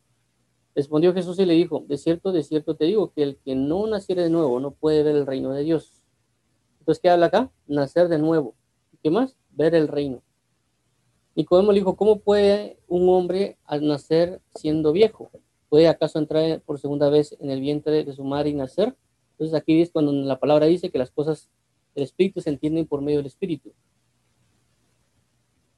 [0.75, 3.87] Respondió Jesús y le dijo, de cierto, de cierto te digo, que el que no
[3.87, 6.03] naciere de nuevo no puede ver el reino de Dios.
[6.79, 7.49] Entonces, ¿qué habla acá?
[7.65, 8.55] Nacer de nuevo.
[9.01, 9.37] ¿Qué más?
[9.51, 10.21] Ver el reino.
[11.33, 15.31] Nicodemo le dijo, ¿cómo puede un hombre al nacer siendo viejo?
[15.69, 18.95] ¿Puede acaso entrar por segunda vez en el vientre de su madre y nacer?
[19.31, 21.49] Entonces aquí es cuando la palabra dice que las cosas
[21.93, 23.71] del Espíritu se entienden por medio del Espíritu.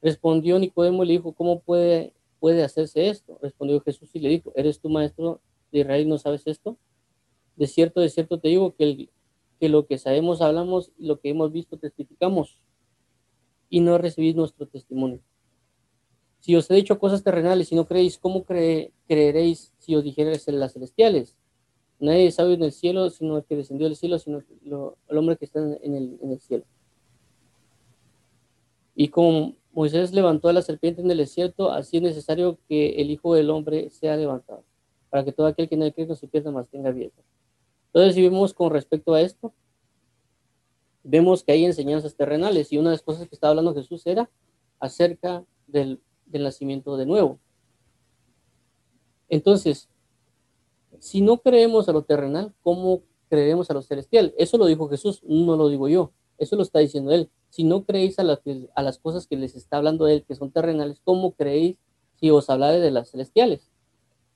[0.00, 3.38] Respondió Nicodemo y le dijo, ¿cómo puede, puede hacerse esto?
[3.42, 5.40] Respondió Jesús y le dijo, ¿eres tú maestro
[5.72, 6.76] de Israel no sabes esto?
[7.56, 9.08] De cierto, de cierto te digo que,
[9.58, 12.60] que lo que sabemos hablamos y lo que hemos visto testificamos
[13.68, 15.20] y no recibís nuestro testimonio.
[16.40, 20.60] Si os he dicho cosas terrenales y no creéis, ¿cómo creeréis si os dijerais en
[20.60, 21.36] las celestiales?
[21.98, 24.42] Nadie sabe en el cielo, sino el que descendió del cielo, sino
[25.08, 26.64] el hombre que está en el, en el cielo.
[28.94, 33.12] Y como Moisés levantó a la serpiente en el desierto, así es necesario que el
[33.12, 34.64] Hijo del Hombre sea levantado,
[35.08, 37.12] para que todo aquel que no cree no se pierda, más tenga vida.
[37.86, 39.54] Entonces, si vemos con respecto a esto,
[41.04, 44.28] vemos que hay enseñanzas terrenales, y una de las cosas que estaba hablando Jesús era
[44.80, 47.38] acerca del, del nacimiento de nuevo.
[49.28, 49.88] Entonces,
[50.98, 54.34] si no creemos a lo terrenal, ¿cómo creemos a lo celestial?
[54.38, 56.10] Eso lo dijo Jesús, no lo digo yo.
[56.36, 57.30] Eso lo está diciendo él.
[57.50, 58.22] Si no creéis a,
[58.74, 61.76] a las cosas que les está hablando él, que son terrenales, ¿cómo creéis
[62.16, 63.70] si os habla de las celestiales?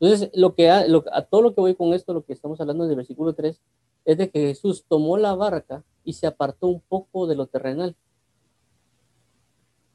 [0.02, 0.84] Entonces, lo que a,
[1.30, 3.62] todo lo que voy con esto, lo que estamos hablando del versículo 3,
[4.04, 7.94] es de que Jesús tomó la barca y se apartó un poco de lo terrenal.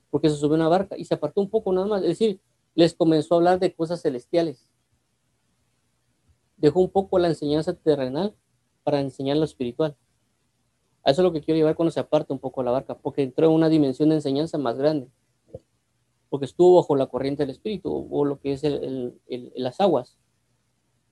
[0.10, 2.04] Porque se subió a una barca y se apartó un poco nada más.
[2.04, 2.40] Es decir,
[2.74, 4.72] les comenzó a hablar de cosas celestiales.
[6.56, 8.34] Dejó un poco la enseñanza terrenal
[8.86, 9.98] para enseñar lo espiritual.
[11.08, 13.24] A eso es lo que quiero llevar cuando se aparta un poco la barca, porque
[13.24, 15.08] entró en una dimensión de enseñanza más grande,
[16.28, 18.62] porque estuvo bajo la corriente del espíritu o lo que es
[19.56, 20.20] las aguas.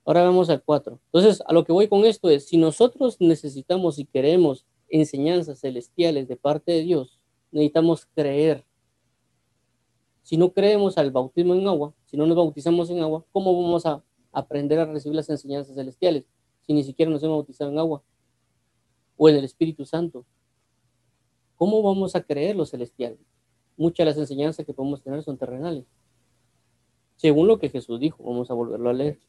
[0.04, 1.00] Ahora vamos al 4.
[1.06, 6.28] Entonces, a lo que voy con esto es, si nosotros necesitamos y queremos enseñanzas celestiales
[6.28, 7.22] de parte de Dios,
[7.54, 8.66] necesitamos creer.
[10.24, 13.86] Si no creemos al bautismo en agua, si no nos bautizamos en agua, ¿cómo vamos
[13.86, 14.04] a
[14.34, 16.26] aprender a recibir las enseñanzas celestiales
[16.68, 18.04] si ni siquiera nos hemos bautizado en agua?
[19.18, 20.26] O en el Espíritu Santo.
[21.56, 23.18] ¿Cómo vamos a creer lo celestial?
[23.78, 25.86] Muchas de las enseñanzas que podemos tener son terrenales.
[27.16, 29.20] Según lo que Jesús dijo, vamos a volverlo a leer.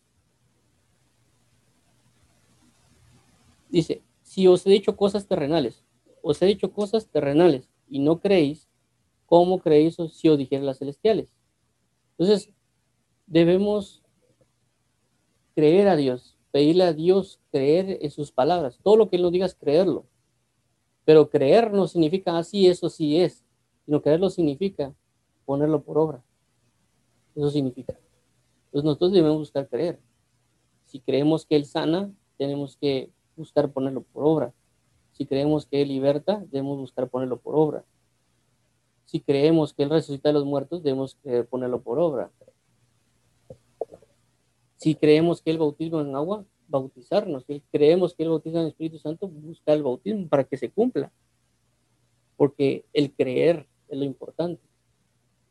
[3.69, 5.85] Dice, si os he dicho cosas terrenales,
[6.23, 8.69] os he dicho cosas terrenales y no creéis,
[9.27, 11.33] ¿cómo creéis si os dijera las celestiales?
[12.19, 12.51] Entonces,
[13.27, 14.03] debemos
[15.55, 18.79] creer a Dios, pedirle a Dios creer en sus palabras.
[18.83, 20.07] Todo lo que Él nos diga es creerlo.
[21.05, 23.45] Pero creer no significa así, eso sí es,
[23.85, 24.95] sino creerlo significa
[25.45, 26.23] ponerlo por obra.
[27.35, 27.97] Eso significa.
[28.67, 30.01] Entonces nosotros debemos buscar creer.
[30.87, 34.55] Si creemos que Él sana, tenemos que buscar ponerlo por obra.
[35.13, 37.85] Si creemos que Él liberta, debemos buscar ponerlo por obra.
[39.05, 41.17] Si creemos que Él resucita a los muertos, debemos
[41.49, 42.31] ponerlo por obra.
[44.77, 47.45] Si creemos que el bautismo en agua, bautizarnos.
[47.47, 51.13] Si creemos que el bautismo en Espíritu Santo, busca el bautismo para que se cumpla.
[52.37, 54.63] Porque el creer es lo importante.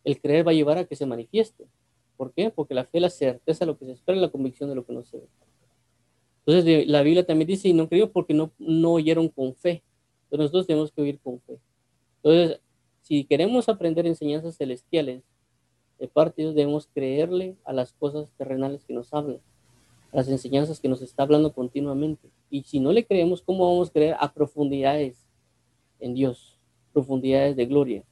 [0.04, 1.66] El creer va a llevar a que se manifieste.
[2.18, 2.50] ¿Por qué?
[2.50, 4.86] Porque la fe es la certeza de lo que se espera la convicción de lo
[4.86, 5.28] que no se ve.
[6.46, 9.84] Entonces la Biblia también dice, y no creo porque no, no oyeron con fe.
[10.26, 11.60] Entonces nosotros tenemos que oír con fe.
[12.18, 12.60] Entonces,
[13.02, 15.24] si queremos aprender enseñanzas celestiales
[16.00, 19.40] de parte de Dios, debemos creerle a las cosas terrenales que nos hablan,
[20.12, 22.30] a las enseñanzas que nos está hablando continuamente.
[22.50, 25.26] Y si no le creemos, ¿cómo vamos a creer a profundidades
[26.00, 26.58] en Dios,
[26.94, 28.04] profundidades de gloria?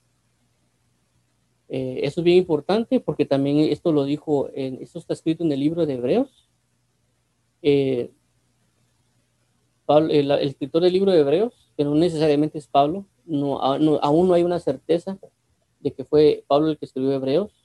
[1.69, 5.51] Eh, eso es bien importante porque también esto lo dijo, en, esto está escrito en
[5.51, 6.47] el libro de Hebreos.
[7.61, 8.11] Eh,
[10.09, 14.43] el, escritor del libro de Hebreos, que no necesariamente es Pablo, no, aún no hay
[14.43, 15.17] una certeza
[15.79, 17.62] de que fue Pablo el que escribió Hebreos.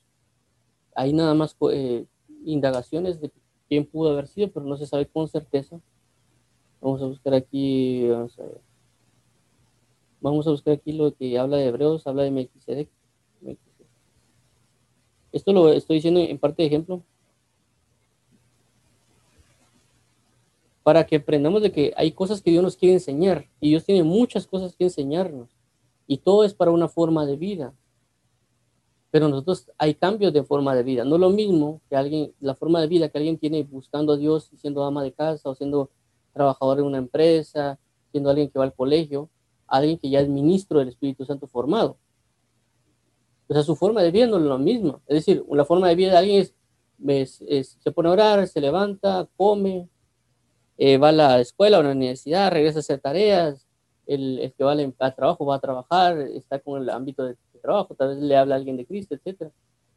[0.98, 2.06] Hay nada más eh,
[2.44, 3.30] indagaciones de
[3.68, 5.80] quién pudo haber sido, pero no se sabe con certeza.
[6.80, 8.42] Vamos a buscar aquí, vamos a,
[10.20, 12.88] vamos a buscar aquí lo que habla de Hebreos, habla de Melquisedec.
[15.30, 17.04] Esto lo estoy diciendo en parte de ejemplo
[20.82, 24.02] para que aprendamos de que hay cosas que Dios nos quiere enseñar y Dios tiene
[24.02, 25.48] muchas cosas que enseñarnos
[26.08, 27.72] y todo es para una forma de vida.
[29.10, 31.04] Pero nosotros hay cambios de forma de vida.
[31.04, 34.16] No es lo mismo que alguien, la forma de vida que alguien tiene buscando a
[34.16, 35.90] Dios, siendo ama de casa o siendo
[36.34, 37.78] trabajador en una empresa,
[38.10, 39.30] siendo alguien que va al colegio,
[39.66, 41.96] alguien que ya es ministro del Espíritu Santo formado.
[43.48, 45.00] O sea, su forma de vida no es lo mismo.
[45.06, 46.46] Es decir, la forma de vida de alguien
[47.06, 47.44] es,
[47.78, 49.88] se pone a orar, se levanta, come,
[50.76, 53.66] eh, va a la escuela o a la universidad, regresa a hacer tareas,
[54.06, 57.94] el, el que va al, trabajo va a trabajar, está con el ámbito de, trabajo,
[57.94, 59.50] tal vez le habla a alguien de Cristo, etc.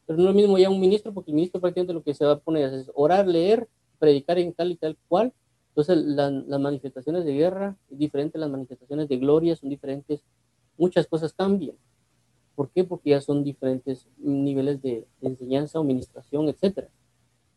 [0.06, 2.24] Pero no es lo mismo ya un ministro, porque el ministro prácticamente lo que se
[2.24, 5.32] va a poner es orar, leer, predicar en tal y tal cual.
[5.68, 10.22] Entonces las manifestaciones de guerra es diferente, las manifestaciones de gloria son diferentes,
[10.76, 11.76] muchas cosas cambian.
[12.54, 12.84] ¿Por qué?
[12.84, 16.88] Porque ya son diferentes niveles de, enseñanza o administración, etcétera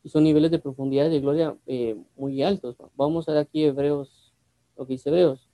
[0.06, 2.78] y son niveles de profundidad de gloria eh, muy altos.
[2.96, 4.32] Vamos a ver aquí Hebreos,
[4.78, 5.50] lo que dice Hebreos.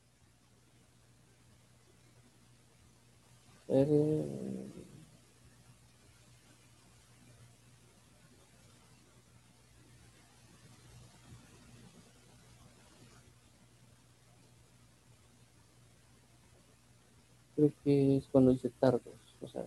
[17.56, 19.16] Creo que es cuando dice tardos.
[19.42, 19.66] O sea,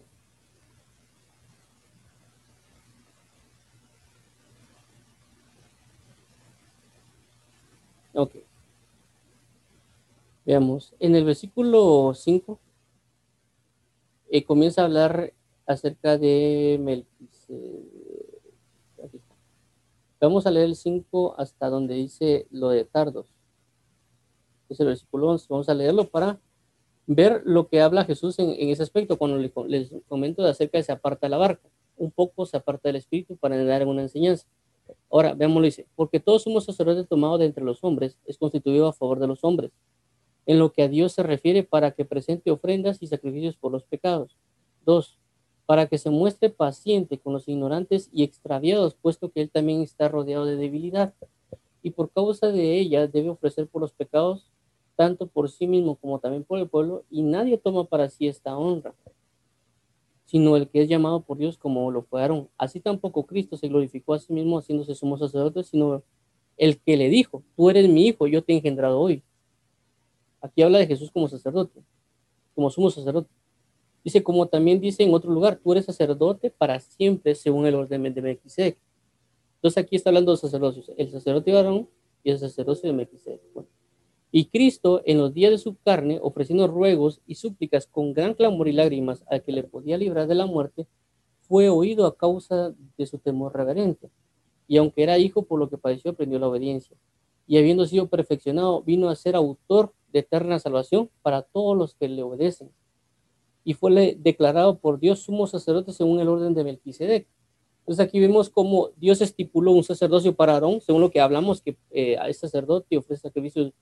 [8.14, 8.36] Ok.
[10.46, 12.60] Veamos, en el versículo 5
[14.36, 15.32] eh, comienza a hablar
[15.64, 17.84] acerca de Melquisedec.
[20.20, 23.32] Vamos a leer el 5 hasta donde dice lo de tardos.
[24.68, 25.46] Es el versículo 11.
[25.48, 26.40] Vamos a leerlo para
[27.06, 30.90] ver lo que habla Jesús en, ese aspecto, cuando les, comento de acerca de se
[30.90, 31.68] aparta la barca.
[31.96, 34.48] Un poco se aparta del Espíritu para dar una enseñanza.
[35.12, 38.92] Ahora, veámoslo, dice, porque todos somos sacerdotes tomados de entre los hombres, es constituido a
[38.92, 39.70] favor de los hombres,
[40.46, 43.84] en lo que a Dios se refiere para que presente ofrendas y sacrificios por los
[43.84, 44.36] pecados.
[44.84, 45.18] Dos,
[45.66, 50.08] para que se muestre paciente con los ignorantes y extraviados, puesto que él también está
[50.08, 51.14] rodeado de debilidad,
[51.82, 54.50] y por causa de ella debe ofrecer por los pecados,
[54.96, 58.56] tanto por sí mismo como también por el pueblo, y nadie toma para sí esta
[58.56, 58.94] honra
[60.34, 62.48] sino el que es llamado por Dios como lo fueron.
[62.58, 66.02] Así tampoco Cristo se glorificó a sí mismo haciéndose sumo sacerdote, sino
[66.56, 69.22] el que le dijo, tú eres mi hijo, yo te he engendrado hoy.
[70.44, 71.82] Aquí habla de Jesús como sacerdote,
[72.54, 73.30] como sumo sacerdote.
[74.04, 78.02] Dice, como también dice en otro lugar, tú eres sacerdote para siempre según el orden
[78.02, 78.76] de Melquisedec.
[79.54, 81.88] Entonces aquí está hablando de sacerdocios, el sacerdote de Aarón
[82.22, 83.40] y el sacerdocio de Melquisedec.
[84.30, 88.68] Y Cristo, en los días de su carne, ofreciendo ruegos y súplicas con gran clamor
[88.68, 90.86] y lágrimas al que le podía librar de la muerte,
[91.40, 94.10] fue oído a causa de su temor reverente.
[94.68, 96.98] Y aunque era hijo, por lo que padeció, aprendió la obediencia.
[97.46, 102.08] Y habiendo sido perfeccionado, vino a ser autor de eterna salvación para todos los que
[102.08, 102.70] le obedecen.
[103.64, 107.26] Y fue declarado por Dios sumo sacerdote según el orden de Melquisedec.
[107.80, 111.76] Entonces aquí vemos cómo Dios estipuló un sacerdocio para Aarón, según lo que hablamos, que
[111.90, 113.72] eh, a este sacerdote ofrece sacrificios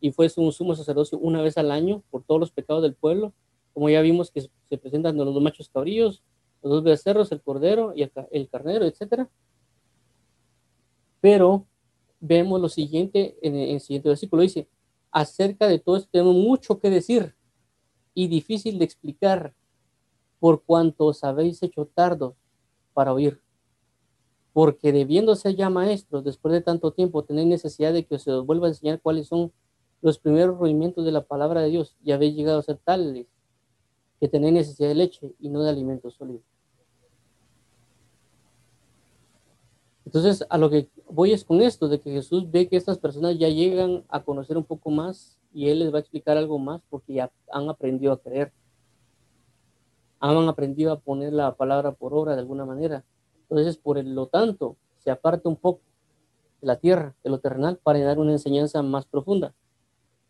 [0.00, 3.32] y fue un sumo sacerdocio una vez al año por todos los pecados del pueblo,
[3.74, 6.22] como ya vimos que se presentan los dos machos cabrillos,
[6.62, 9.26] los dos becerros, el cordero y el, carnero, etc.
[11.20, 11.66] Pero
[12.20, 14.68] vemos lo siguiente en el, siguiente versículo, dice,
[15.10, 17.34] acerca de todo esto tenemos mucho que decir
[18.14, 19.54] y difícil de explicar
[20.38, 22.34] por cuanto os habéis hecho tardos
[22.92, 23.42] para oír.
[24.52, 28.66] Porque debiendo ser ya maestros, después de tanto tiempo, tenéis necesidad de que os vuelva
[28.66, 29.52] a enseñar cuáles son
[30.02, 33.26] los primeros movimientos de la palabra de Dios y habéis llegado a ser tales
[34.18, 36.42] que tenéis necesidad de leche y no de alimento sólido.
[40.10, 43.38] Entonces, a lo que voy es con esto, de que Jesús ve que estas personas
[43.38, 46.82] ya llegan a conocer un poco más y Él les va a explicar algo más
[46.90, 48.52] porque ya han aprendido a creer.
[50.18, 53.04] Han aprendido a poner la palabra por obra de alguna manera.
[53.42, 55.82] Entonces, por lo tanto, se aparta un poco
[56.60, 59.54] de la tierra, de lo terrenal, para dar una enseñanza más profunda,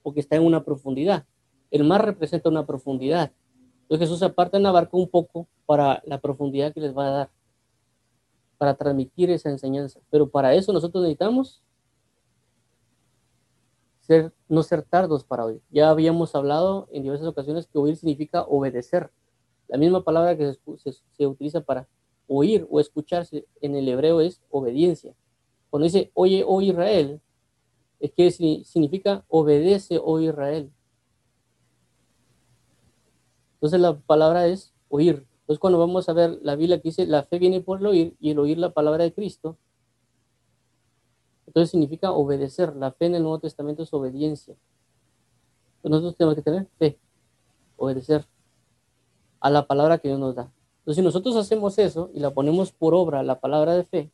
[0.03, 1.25] porque está en una profundidad.
[1.71, 3.33] El mar representa una profundidad.
[3.85, 7.07] Entonces Jesús se aparta en la barca un poco para la profundidad que les va
[7.07, 7.31] a dar
[8.61, 10.01] para transmitir esa enseñanza.
[10.11, 11.63] Pero para eso nosotros necesitamos
[14.01, 15.63] ser, no ser tardos para oír.
[15.71, 19.11] Ya habíamos hablado en diversas ocasiones que oír significa obedecer.
[19.67, 21.89] La misma palabra que se, se, utiliza para
[22.27, 25.15] oír o escucharse en el hebreo es obediencia.
[25.71, 27.23] Cuando dice oye, oh Israel,
[27.99, 30.71] es que significa obedece, oh Israel.
[33.55, 35.27] Entonces la palabra es oír.
[35.51, 38.17] Entonces, cuando vamos a ver la Biblia que dice, la fe viene por el oír
[38.21, 39.57] y el oír la palabra de Cristo,
[41.45, 42.77] entonces significa obedecer.
[42.77, 44.55] La fe en el Nuevo Testamento es obediencia.
[45.79, 47.01] Entonces, nosotros tenemos que tener fe,
[47.77, 48.29] obedecer
[49.41, 50.53] a la palabra que Dios nos da.
[50.83, 54.13] Entonces, si nosotros hacemos eso y la ponemos por obra, la palabra de fe,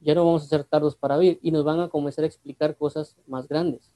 [0.00, 2.78] ya no vamos a ser tardos para oír y nos van a comenzar a explicar
[2.78, 3.92] cosas más grandes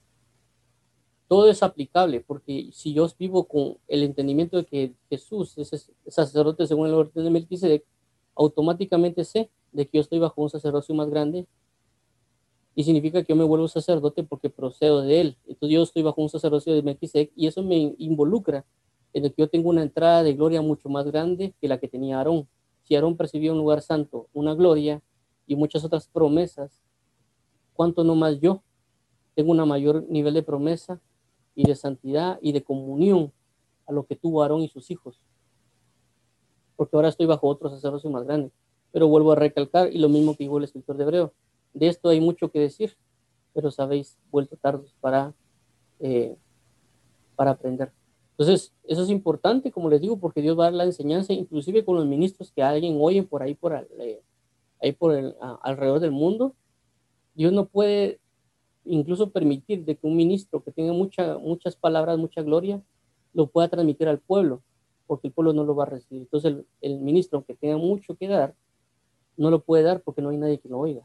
[1.29, 6.67] todo es aplicable, porque si yo vivo con el entendimiento de que Jesús es sacerdote
[6.67, 7.85] según el orden de Melquisedec,
[8.37, 11.47] automáticamente sé de que yo estoy bajo un sacerdocio más grande
[12.75, 15.39] y significa que yo me vuelvo sacerdote porque procedo de él.
[15.47, 18.65] Entonces yo estoy bajo un sacerdocio de Melquisedec y eso me involucra
[19.13, 21.89] en el que yo tengo una entrada de gloria mucho más grande que la que
[21.89, 22.49] tenía Aarón.
[22.83, 25.03] Si Aarón percibió un lugar santo, una gloria
[25.47, 26.83] y muchas otras promesas,
[27.73, 28.63] ¿cuánto no más yo
[29.35, 31.01] tengo un mayor nivel de promesa
[31.55, 33.33] y de santidad y de comunión
[33.87, 35.21] a lo que tuvo Aarón y sus hijos.
[36.77, 38.51] Porque ahora estoy bajo otro sacerdocio más grande.
[38.93, 41.33] Pero vuelvo a recalcar, y lo mismo que dijo el escritor de Hebreo,
[41.73, 42.97] de esto hay mucho que decir,
[43.53, 45.35] pero sabéis, vuelto tardos para,
[46.01, 46.37] eh,
[47.37, 47.93] para aprender.
[48.37, 51.85] Entonces, eso es importante, como les digo, porque Dios va a dar la enseñanza, inclusive
[51.85, 54.23] con los ministros que alguien oye por ahí, por, eh,
[54.83, 56.55] ahí por el, alrededor del mundo.
[57.35, 58.19] Dios no puede
[58.85, 62.83] incluso permitir de que un ministro que tenga mucha, muchas palabras, mucha gloria,
[63.33, 64.63] lo pueda transmitir al pueblo,
[65.07, 66.23] porque el pueblo no lo va a recibir.
[66.23, 68.55] Entonces el, ministro, aunque tenga mucho que dar,
[69.37, 71.03] no lo puede dar porque no hay nadie que lo oiga.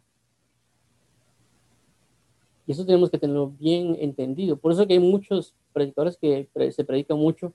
[2.67, 4.57] Y eso tenemos que tenerlo bien entendido.
[4.57, 7.53] Por eso que hay muchos predicadores que se predican mucho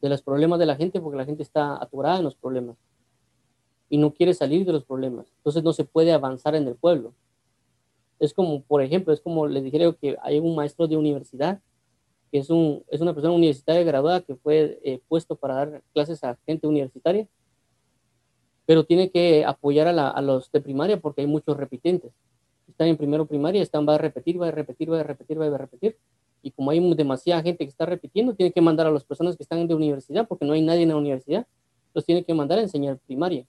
[0.00, 2.76] de los problemas de la gente, porque la gente está atorada en los problemas
[3.88, 5.32] y no quiere salir de los problemas.
[5.36, 7.14] Entonces no se puede avanzar en el pueblo.
[8.24, 11.60] Es como, por ejemplo, es como les dijeron que hay un maestro de universidad,
[12.30, 16.24] que es, un, es una persona universitaria graduada que fue eh, puesto para dar clases
[16.24, 17.28] a gente universitaria,
[18.66, 22.12] pero tiene que apoyar a, a, los de primaria porque hay muchos repitentes.
[22.68, 25.46] Están en primero primaria, están, va a repetir, va a repetir, va a repetir, va
[25.46, 25.96] a repetir.
[26.42, 29.42] Y como hay demasiada gente que está repitiendo, tiene que mandar a las personas que
[29.42, 31.46] están de universidad, porque no hay nadie en la universidad,
[31.94, 33.46] los tiene que mandar a enseñar primaria.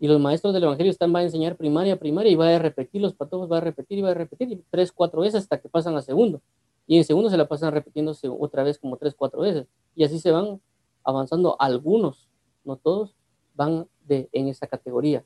[0.00, 3.02] Y los maestros del Evangelio están, va a enseñar primaria, primaria, y va a repetir
[3.02, 5.96] los patojos, va a repetir y va a repetir, tres, cuatro veces hasta que pasan
[5.96, 6.40] a segundo.
[6.86, 9.66] Y en segundo se la pasan repitiéndose otra vez como tres, cuatro veces.
[9.94, 10.60] Y así se van
[11.02, 12.28] avanzando algunos,
[12.64, 13.14] no todos,
[13.54, 15.24] van de, en esa categoría,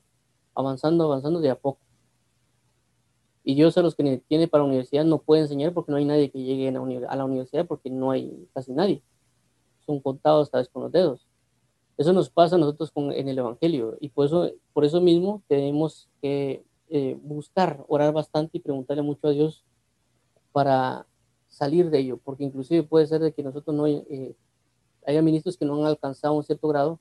[0.55, 1.79] avanzando, avanzando de a poco.
[3.43, 6.05] Y yo sé los que tiene para la universidad no puede enseñar porque no hay
[6.05, 9.03] nadie que llegue a la universidad porque no hay casi nadie.
[9.85, 11.27] Son contados tal vez con los dedos.
[11.97, 15.43] Eso nos pasa a nosotros con, en el Evangelio y por eso, por eso mismo
[15.47, 19.63] tenemos que eh, buscar, orar bastante y preguntarle mucho a Dios
[20.51, 21.05] para
[21.49, 24.35] salir de ello, porque inclusive puede ser de que nosotros no eh,
[25.05, 26.99] haya ministros que no han alcanzado un cierto grado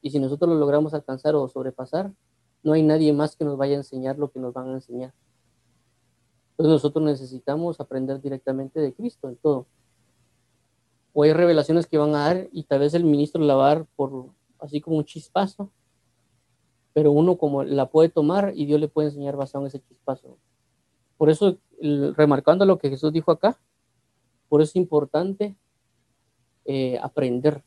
[0.00, 2.12] y si nosotros lo logramos alcanzar o sobrepasar,
[2.64, 5.12] no hay nadie más que nos vaya a enseñar lo que nos van a enseñar.
[6.52, 9.66] Entonces nosotros necesitamos aprender directamente de Cristo en todo
[11.12, 13.74] o hay revelaciones que van a dar y tal vez el ministro la va a
[13.74, 15.70] dar por así como un chispazo,
[16.92, 20.38] pero uno como la puede tomar y Dios le puede enseñar basado en ese chispazo.
[21.16, 21.58] Por eso,
[22.16, 23.58] remarcando lo que Jesús dijo acá,
[24.48, 25.56] por eso es importante
[26.64, 27.62] eh, aprender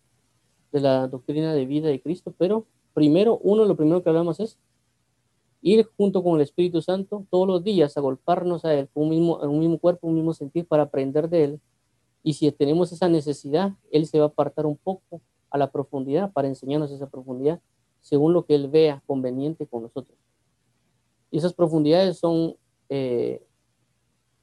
[0.72, 4.58] de la doctrina de vida de Cristo, pero primero, uno, lo primero que hablamos es
[5.62, 9.38] ir junto con el Espíritu Santo todos los días a golparnos a Él, un mismo,
[9.38, 11.62] un mismo cuerpo, un mismo sentir para aprender de Él
[12.26, 15.21] y si tenemos esa necesidad, Él se va a apartar un poco
[15.51, 17.61] a la profundidad para enseñarnos esa profundidad
[18.01, 20.17] según lo que Él vea conveniente con nosotros.
[21.30, 22.55] Y esas profundidades son
[22.89, 23.45] eh,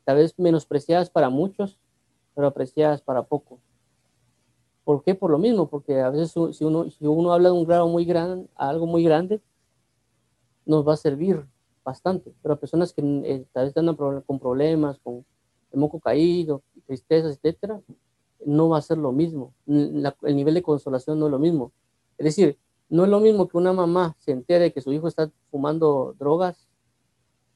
[0.05, 1.77] tal vez menospreciadas para muchos,
[2.37, 3.59] pero apreciadas para pocos.
[4.85, 5.17] ¿Por qué?
[5.17, 8.05] Por lo mismo, porque a veces si uno, si uno habla de un grado muy
[8.05, 9.41] grande, algo muy grande,
[10.65, 11.45] nos va a servir
[11.85, 15.25] bastante, pero a personas que eh, tal vez están con problemas, con
[15.73, 17.81] el moco caído, tristezas, etcétera,
[18.45, 19.55] no va a ser lo mismo.
[19.67, 21.73] el nivel de consolación no es lo mismo.
[22.19, 22.59] Es decir,
[22.89, 26.69] no es lo mismo que una mamá se entere que su hijo está fumando drogas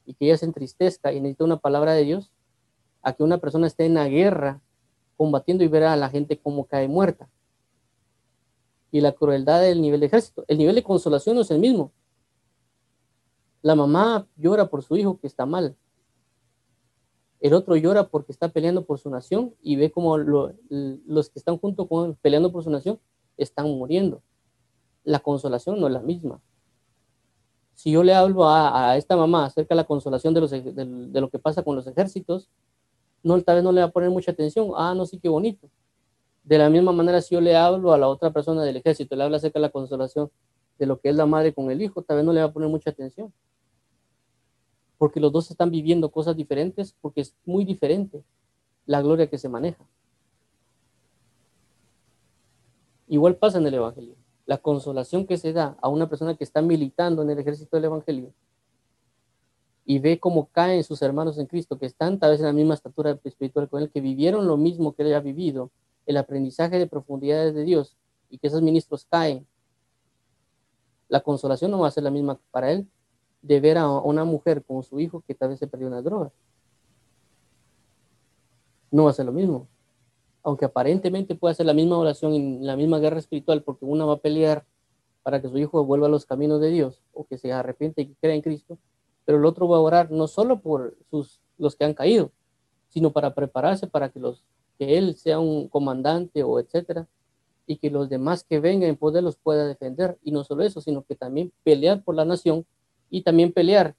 [0.06, 2.32] y que ella se entristezca y necesita una palabra de Dios,
[3.02, 4.60] a que una persona esté en la guerra
[5.16, 7.28] combatiendo y ver a la gente como cae muerta.
[8.90, 10.44] Y la crueldad del nivel de ejército.
[10.48, 11.92] El nivel de consolación no es el mismo.
[13.62, 15.76] La mamá llora por su hijo que está mal.
[17.41, 21.59] El otro llora porque está peleando por su nación y ve como los que están
[21.59, 22.99] junto con peleando por su nación
[23.37, 24.22] están muriendo
[25.07, 26.41] la consolación no es la misma.
[27.74, 31.62] Si yo le hablo a, esta mamá acerca de la consolación de, lo que pasa
[31.62, 32.51] con los ejércitos,
[33.22, 34.70] no, tal vez no le va a poner mucha atención.
[34.76, 35.70] Ah, no, sí, qué bonito.
[36.43, 39.24] De la misma manera, si yo le hablo a la otra persona del ejército, le
[39.24, 40.30] hablo acerca de la consolación
[40.78, 42.53] de lo que es la madre con el hijo, tal vez no le va a
[42.53, 43.32] poner mucha atención.
[44.99, 48.22] Porque los dos están viviendo cosas diferentes, porque es muy diferente
[48.86, 49.84] la gloria que se maneja.
[53.09, 54.16] Igual pasa en el Evangelio
[54.47, 57.86] la consolación que se da a una persona que está militando en el ejército del
[57.86, 58.32] Evangelio
[59.84, 62.74] y ve cómo caen sus hermanos en Cristo, que están tal vez en la misma
[62.74, 65.70] estatura espiritual con él, que vivieron lo mismo que él ha vivido,
[66.07, 67.97] el aprendizaje de profundidades de Dios,
[68.28, 69.47] y que esos ministros caen,
[71.09, 72.88] la consolación no va a ser la misma para él
[73.47, 76.32] de ver a una mujer con su hijo que tal vez se perdió una droga.
[78.90, 79.68] No va a ser lo mismo
[80.47, 84.12] aunque aparentemente pueda ser la misma oración en la misma guerra espiritual, porque una va
[84.12, 84.64] a pelear
[85.24, 88.07] para que su hijo vuelva a los caminos de Dios o que se arrepiente y
[88.07, 88.78] que crea en Cristo,
[89.24, 92.30] pero el otro va a orar no solo por sus, los que han caído,
[92.90, 94.44] sino para prepararse para que, los,
[94.78, 97.09] que él sea un comandante o etcétera,
[97.66, 100.16] y que los demás que vengan en poder los pueda defender.
[100.22, 102.64] Y no solo eso, sino que también pelear por la nación
[103.11, 103.94] y también pelear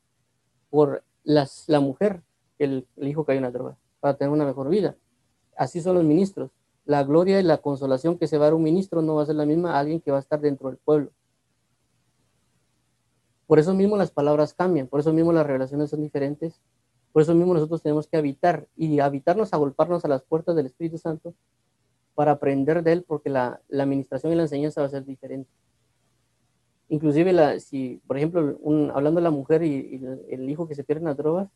[0.70, 2.22] por las, la mujer,
[2.60, 4.95] el, el hijo que hay en la droga, para tener una mejor vida.
[5.55, 6.51] Así son los ministros.
[6.86, 9.26] La gloria y la consolación que se va a dar un ministro no va a
[9.26, 11.12] ser la misma a alguien que va a estar dentro del pueblo.
[13.47, 16.62] Por eso mismo las palabras cambian, por eso mismo las revelaciones son diferentes,
[17.14, 20.97] por eso mismo nosotros tenemos que habitar y habitarnos, agolparnos a las puertas del Espíritu
[20.97, 21.34] Santo
[22.14, 25.49] para aprender de él, porque la, administración y la enseñanza va a ser diferente.
[26.90, 28.58] Inclusive, la, si, por ejemplo,
[28.94, 31.50] hablando de la mujer y, el hijo que se pierde en las drogas,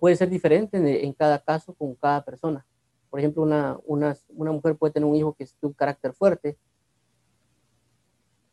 [0.00, 2.64] puede ser diferente en, cada caso con cada persona.
[3.10, 6.12] Por ejemplo, una, una, una, mujer puede tener un hijo que es de un carácter
[6.12, 6.56] fuerte,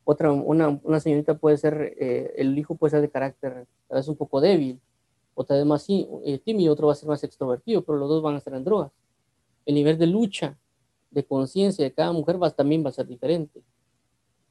[0.06, 4.08] otra, una, una señorita puede ser, eh, el hijo puede ser de carácter tal vez
[4.08, 4.82] un poco débil,
[5.34, 8.22] o tal vez más eh, tímido, otro va a ser más extrovertido, pero los dos
[8.22, 8.92] van a estar en drogas.
[9.66, 10.58] El nivel de lucha,
[11.10, 13.62] de conciencia de cada mujer va, también va a ser diferente.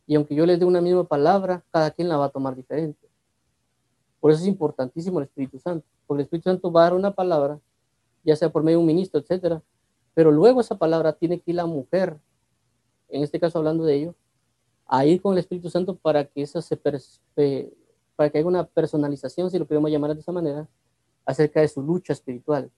[0.07, 3.09] Y aunque yo les dé una misma palabra, cada quien la va a tomar diferente.
[4.21, 7.15] Por eso es importantísimo el Espíritu Santo porque el Espíritu Santo va a dar una
[7.15, 7.59] palabra,
[8.23, 9.63] ya sea por medio de un ministro, etcétera,
[10.13, 12.19] pero luego esa palabra tiene que ir la mujer,
[13.09, 14.15] en este caso hablando de ello,
[14.87, 19.51] a ir con el Espíritu Santo para que esa se para que haya una personalización,
[19.51, 20.69] si lo podemos llamar de esa manera,
[21.25, 22.71] acerca de su lucha espiritual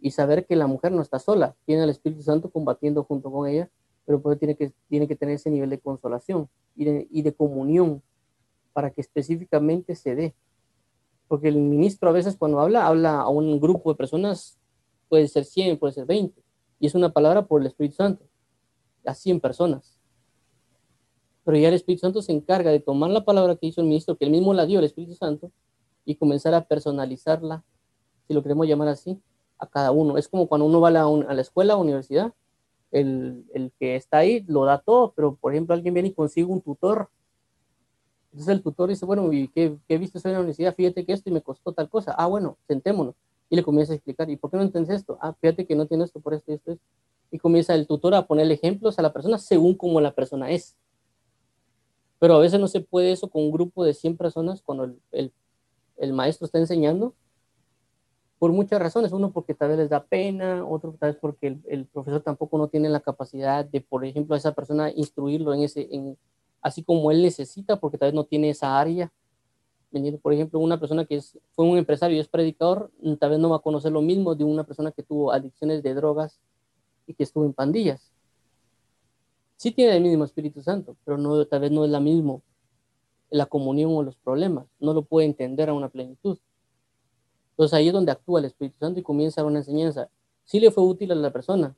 [0.00, 3.48] y saber que la mujer no está sola, tiene al Espíritu Santo combatiendo junto con
[3.48, 3.70] ella,
[4.06, 8.02] pero tiene que, tiene que tener ese nivel de consolación y de, comunión
[8.72, 10.34] para que específicamente se dé
[11.28, 14.58] porque el ministro a veces cuando habla, habla a un grupo de personas,
[15.08, 16.40] puede ser 100, puede ser 20,
[16.78, 18.24] y es una palabra por el Espíritu Santo,
[19.04, 19.98] a 100 personas.
[21.44, 24.16] Pero ya el Espíritu Santo se encarga de tomar la palabra que hizo el ministro,
[24.16, 25.50] que él mismo la dio, el Espíritu Santo,
[26.04, 27.64] y comenzar a personalizarla,
[28.28, 29.20] si lo queremos llamar así,
[29.58, 30.18] a cada uno.
[30.18, 32.34] Es como cuando uno va a la, a la escuela, universidad,
[33.00, 36.60] el, que está ahí lo da todo, pero por ejemplo alguien viene y consigue un
[36.60, 37.08] tutor
[38.36, 40.74] entonces el tutor dice, bueno, ¿y qué, qué viste en la universidad?
[40.74, 42.14] Fíjate que esto y me costó tal cosa.
[42.18, 43.14] Ah, bueno, sentémonos.
[43.48, 45.16] Y le comienza a explicar, ¿y por qué no entiendes esto?
[45.22, 46.84] Ah, fíjate que no tiene esto por esto y esto, esto.
[47.30, 50.76] Y comienza el tutor a ponerle ejemplos a la persona según como la persona es.
[52.18, 56.12] Pero a veces no se puede eso con un grupo de 100 personas cuando el
[56.12, 57.14] maestro está enseñando,
[58.38, 59.12] por muchas razones.
[59.12, 62.58] Uno porque tal vez les da pena, otro tal vez porque el, el, profesor tampoco
[62.58, 66.16] no tiene la capacidad de, por ejemplo, a esa persona instruirlo en ese, en,
[66.60, 69.12] así como él necesita, porque tal vez no tiene esa área.
[70.20, 73.38] Por ejemplo, una persona que es, fue un empresario y es predicador, mm, tal vez
[73.38, 76.38] no va a conocer lo mismo de una persona que tuvo adicciones de drogas
[77.06, 78.12] y que estuvo en pandillas.
[79.56, 82.40] Sí tiene el mismo Espíritu Santo, pero no, tal vez no es la misma
[83.30, 84.66] la comunión o los problemas.
[84.78, 86.38] No lo puede entender a una plenitud.
[87.56, 90.10] Entonces ahí es donde actúa el Espíritu Santo y comienza una enseñanza.
[90.44, 91.74] Sí le fue útil a la persona,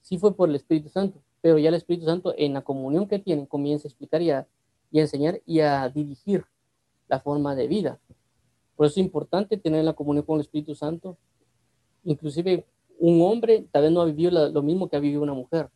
[0.00, 3.18] sí fue por el Espíritu Santo, pero ya el Espíritu Santo en la comunión que
[3.18, 4.46] tienen comienza a explicar y a,
[4.92, 6.44] enseñar y a dirigir
[7.08, 7.98] la forma de vida.
[8.76, 11.18] Por eso es importante tener la comunión con el Espíritu Santo.
[12.04, 12.64] Inclusive
[13.00, 15.68] un hombre tal vez no ha vivido lo mismo que ha vivido una mujer.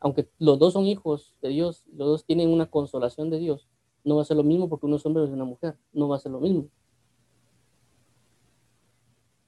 [0.00, 3.68] Aunque los dos son hijos de Dios, los dos tienen una consolación de Dios,
[4.04, 6.16] no va a ser lo mismo porque uno es hombre y una mujer, no va
[6.16, 6.68] a ser lo mismo.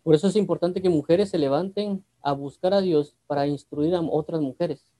[0.04, 4.02] Por eso es importante que mujeres se levanten a buscar a Dios para instruir a
[4.02, 4.92] otras mujeres.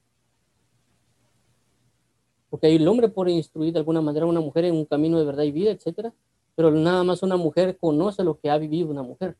[2.49, 5.25] Porque el hombre puede instruir de alguna manera a una mujer en un camino de
[5.25, 6.11] verdad y vida, etcétera,
[6.55, 9.37] pero nada más una mujer conoce lo que ha vivido una mujer.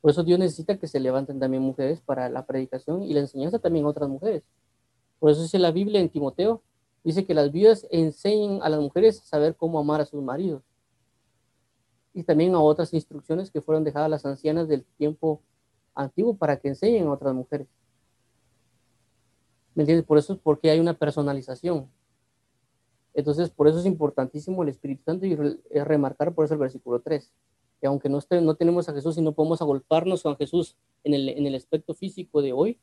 [0.00, 3.60] Por eso Dios necesita que se levanten también mujeres para la predicación y la enseñanza
[3.60, 4.42] también a otras mujeres.
[5.20, 6.62] Por eso dice la Biblia en Timoteo,
[7.04, 10.67] dice que las viudas enseñen a las mujeres a saber cómo amar a sus maridos
[12.14, 15.42] y también a otras instrucciones que fueron dejadas a las ancianas del tiempo
[15.94, 17.68] antiguo para que enseñen a otras mujeres.
[19.74, 20.06] ¿Me entiendes?
[20.06, 21.88] Por eso es porque hay una personalización.
[23.14, 25.36] Entonces, por eso es importantísimo el Espíritu Santo y
[25.80, 27.32] remarcar por eso el versículo 3,
[27.80, 31.28] que aunque no, no tenemos a Jesús y no podemos agolparnos con Jesús en el,
[31.28, 32.78] en el aspecto físico de hoy,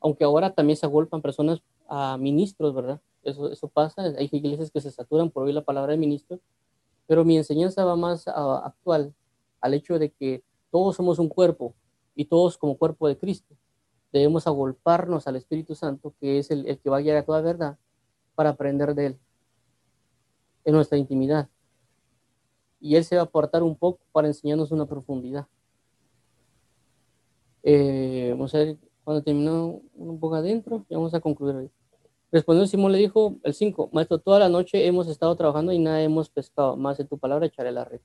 [0.00, 3.00] aunque ahora también se agolpan personas a ministros, ¿verdad?
[3.22, 6.40] Eso, eso pasa, hay iglesias que se saturan por oír la palabra de ministro,
[7.06, 9.14] pero mi enseñanza va más actual
[9.60, 11.74] al hecho de que todos somos un cuerpo
[12.14, 13.54] y todos como cuerpo de Cristo.
[14.12, 17.78] Debemos agolparnos al Espíritu Santo, que es el, que va a guiar a toda verdad,
[18.34, 19.18] para aprender de Él
[20.64, 21.48] en nuestra intimidad.
[22.80, 25.46] Y Él se va a aportar un poco para enseñarnos una profundidad.
[27.62, 31.70] Eh, vamos a ver cuando terminó un poco adentro, y vamos a concluir.
[32.34, 36.02] Respondió Simón, le dijo el 5, Maestro, toda la noche hemos estado trabajando y nada
[36.02, 38.00] hemos pescado, más de tu palabra echaré la red.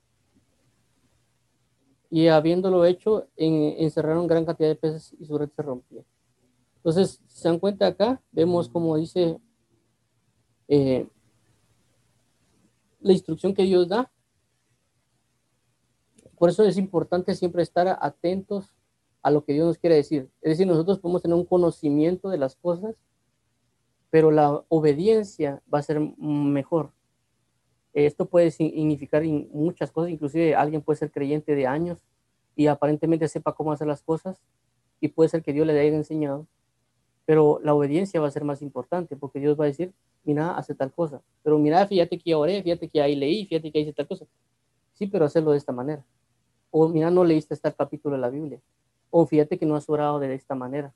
[2.11, 6.05] Y habiéndolo hecho, encerraron gran cantidad de peces y su red se rompió.
[6.75, 9.39] Entonces, si se dan cuenta acá, vemos como dice
[10.67, 11.07] eh,
[12.99, 14.11] la instrucción que Dios da.
[16.37, 18.75] Por eso es importante siempre estar atentos
[19.23, 20.29] a lo que Dios nos quiere decir.
[20.43, 22.95] Es decir, nosotros podemos tener un conocimiento de las cosas,
[24.09, 26.91] pero la obediencia va a ser mejor.
[27.93, 32.05] Esto puede significar muchas cosas, inclusive alguien puede ser creyente de años
[32.55, 34.41] y aparentemente sepa cómo hacer las cosas
[34.99, 36.47] y puede ser que Dios le haya enseñado,
[37.25, 39.93] pero la obediencia va a ser más importante porque Dios va a decir,
[40.23, 43.79] mira, hace tal cosa, pero mira, fíjate que oré, fíjate que ahí leí, fíjate que
[43.79, 44.25] hice tal cosa.
[44.93, 46.05] Sí, pero hacerlo de esta manera.
[46.71, 48.59] O mira, no leíste este capítulo de la Biblia.
[49.09, 50.93] O fíjate que no has orado de esta manera.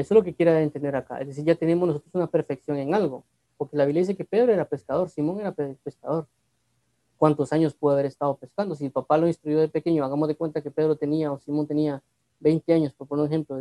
[0.00, 1.20] Eso es lo que quiere entender acá.
[1.20, 3.24] Es decir, ya tenemos nosotros una perfección en algo.
[3.58, 6.26] Porque la Biblia dice que Pedro era pescador, Simón era pescador.
[7.18, 8.74] ¿Cuántos años pudo haber estado pescando?
[8.74, 11.66] Si el papá lo instruyó de pequeño, hagamos de cuenta que Pedro tenía o Simón
[11.66, 12.02] tenía
[12.38, 13.60] 20 años, por poner un ejemplo,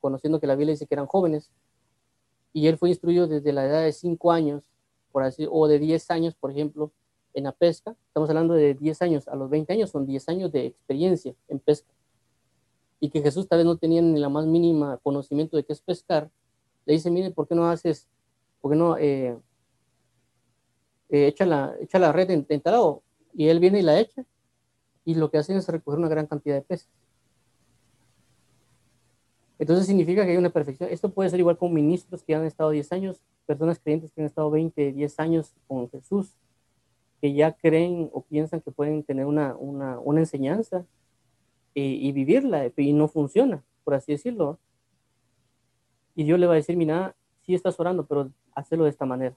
[0.00, 1.50] conociendo que la Biblia dice que eran jóvenes,
[2.52, 4.62] y él fue instruido desde la edad de 5 años,
[5.10, 6.92] por así, o de 10 años, por ejemplo,
[7.34, 7.96] en la pesca.
[8.06, 11.58] Estamos hablando de 10 años, a los 20 años son 10 años de experiencia en
[11.58, 11.92] pesca
[13.02, 15.80] y que Jesús tal vez no tenía ni la más mínima conocimiento de qué es
[15.80, 16.30] pescar,
[16.86, 18.06] le dice, mire, ¿por qué no haces,
[18.60, 19.36] por qué no eh,
[21.08, 22.62] eh, echa, la, echa la red en, en
[23.34, 24.24] Y él viene y la echa,
[25.04, 26.88] y lo que hace es recoger una gran cantidad de peces.
[29.58, 30.88] Entonces significa que hay una perfección.
[30.88, 34.28] Esto puede ser igual con ministros que han estado 10 años, personas creyentes que han
[34.28, 36.36] estado 20, 10 años con Jesús,
[37.20, 40.86] que ya creen o piensan que pueden tener una, una, una enseñanza
[41.74, 44.58] y, vivirla, y no funciona, por así decirlo.
[46.14, 49.34] Y Dios le va a decir, mira, sí estás orando, pero hazlo de esta manera.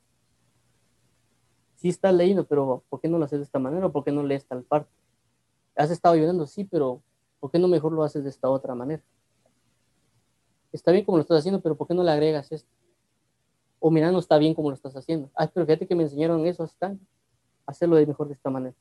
[1.76, 3.86] Sí estás leyendo, pero ¿por qué no lo haces de esta manera?
[3.86, 4.92] ¿O por qué no lees tal parte?
[5.76, 7.02] Has estado ayudando, sí, pero
[7.40, 9.04] ¿por qué no mejor lo haces de esta otra manera?
[10.72, 12.70] Está bien como lo estás haciendo, pero ¿por qué no le agregas esto?
[13.80, 15.30] O mira, no está bien como lo estás haciendo.
[15.36, 17.06] Ay, pero fíjate que me enseñaron eso tanto.
[17.66, 18.76] Hacerlo de mejor de esta manera.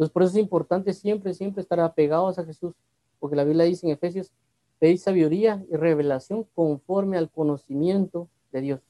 [0.00, 2.72] Entonces, por eso es importante siempre, siempre estar apegados a Jesús,
[3.18, 4.32] porque la Biblia dice en Efesios,
[4.78, 8.80] pedís sabiduría y revelación conforme al conocimiento de Dios.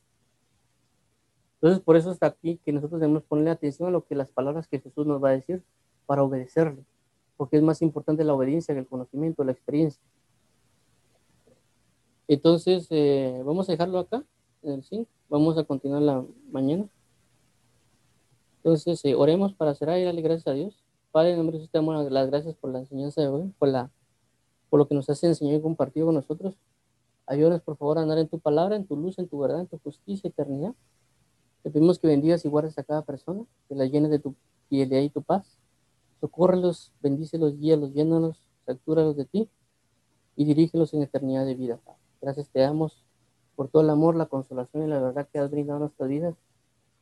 [1.55, 4.69] Entonces, por eso está aquí que nosotros debemos ponerle atención a lo que las palabras
[4.69, 5.65] que Jesús nos va a decir
[6.07, 6.85] para obedecerle,
[7.37, 10.01] porque es más importante la obediencia que el conocimiento, la experiencia.
[12.29, 14.23] Entonces, eh, vamos a dejarlo acá,
[14.63, 15.11] en el 5.
[15.29, 16.89] Vamos a continuar la mañana.
[18.59, 20.81] Entonces, eh, oremos para cerrar y darle gracias a Dios.
[21.13, 23.69] Padre, en nombre de Jesús, te damos las gracias por la enseñanza de hoy, por,
[23.69, 23.91] la,
[24.69, 26.55] por lo que nos has enseñado y compartido con nosotros.
[27.27, 29.67] Ayúdanos, por favor, a andar en tu palabra, en tu luz, en tu verdad, en
[29.67, 30.75] tu justicia, eternidad.
[31.63, 34.35] Te pedimos que bendigas y guardes a cada persona, que la llenes de tu
[34.71, 35.59] y tu paz.
[36.21, 39.49] Socórrelos, bendícelos, guíalos, llénalos, captúralos de ti
[40.37, 41.81] y dirígelos en eternidad de vida.
[42.21, 43.05] Gracias te damos
[43.57, 46.35] por todo el amor, la consolación y la verdad que has brindado a nuestras vidas.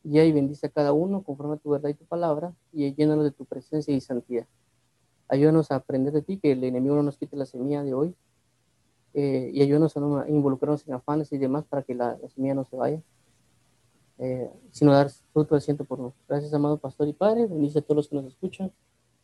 [0.04, 3.24] Y ahí bendice a cada uno conforme a tu verdad y tu palabra, y llénanos
[3.24, 4.46] de tu presencia y santidad.
[5.28, 8.14] Ayúdanos a aprender de ti, que el enemigo no nos quite la semilla de hoy,
[9.14, 12.64] eh, y ayúdanos a no involucrarnos en afanes y demás para que la, semilla no
[12.64, 13.02] se vaya,
[14.18, 16.14] eh, sino dar fruto al ciento por uno.
[16.28, 17.46] Gracias, amado pastor y padre.
[17.46, 18.72] Bendice a todos los que nos escuchan.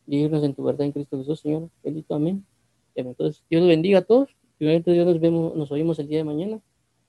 [0.07, 1.69] Líbranos en tu verdad en Cristo Jesús, Señor.
[1.83, 2.45] Bendito, amén.
[2.93, 4.35] Entonces, Dios los bendiga a todos.
[4.57, 6.61] Primeramente, Dios nos vemos, nos oímos el día de mañana.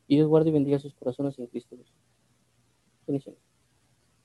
[0.09, 1.95] Y Dios guarde y bendiga sus corazones en Cristo Jesús.
[3.07, 3.46] Bendiciones.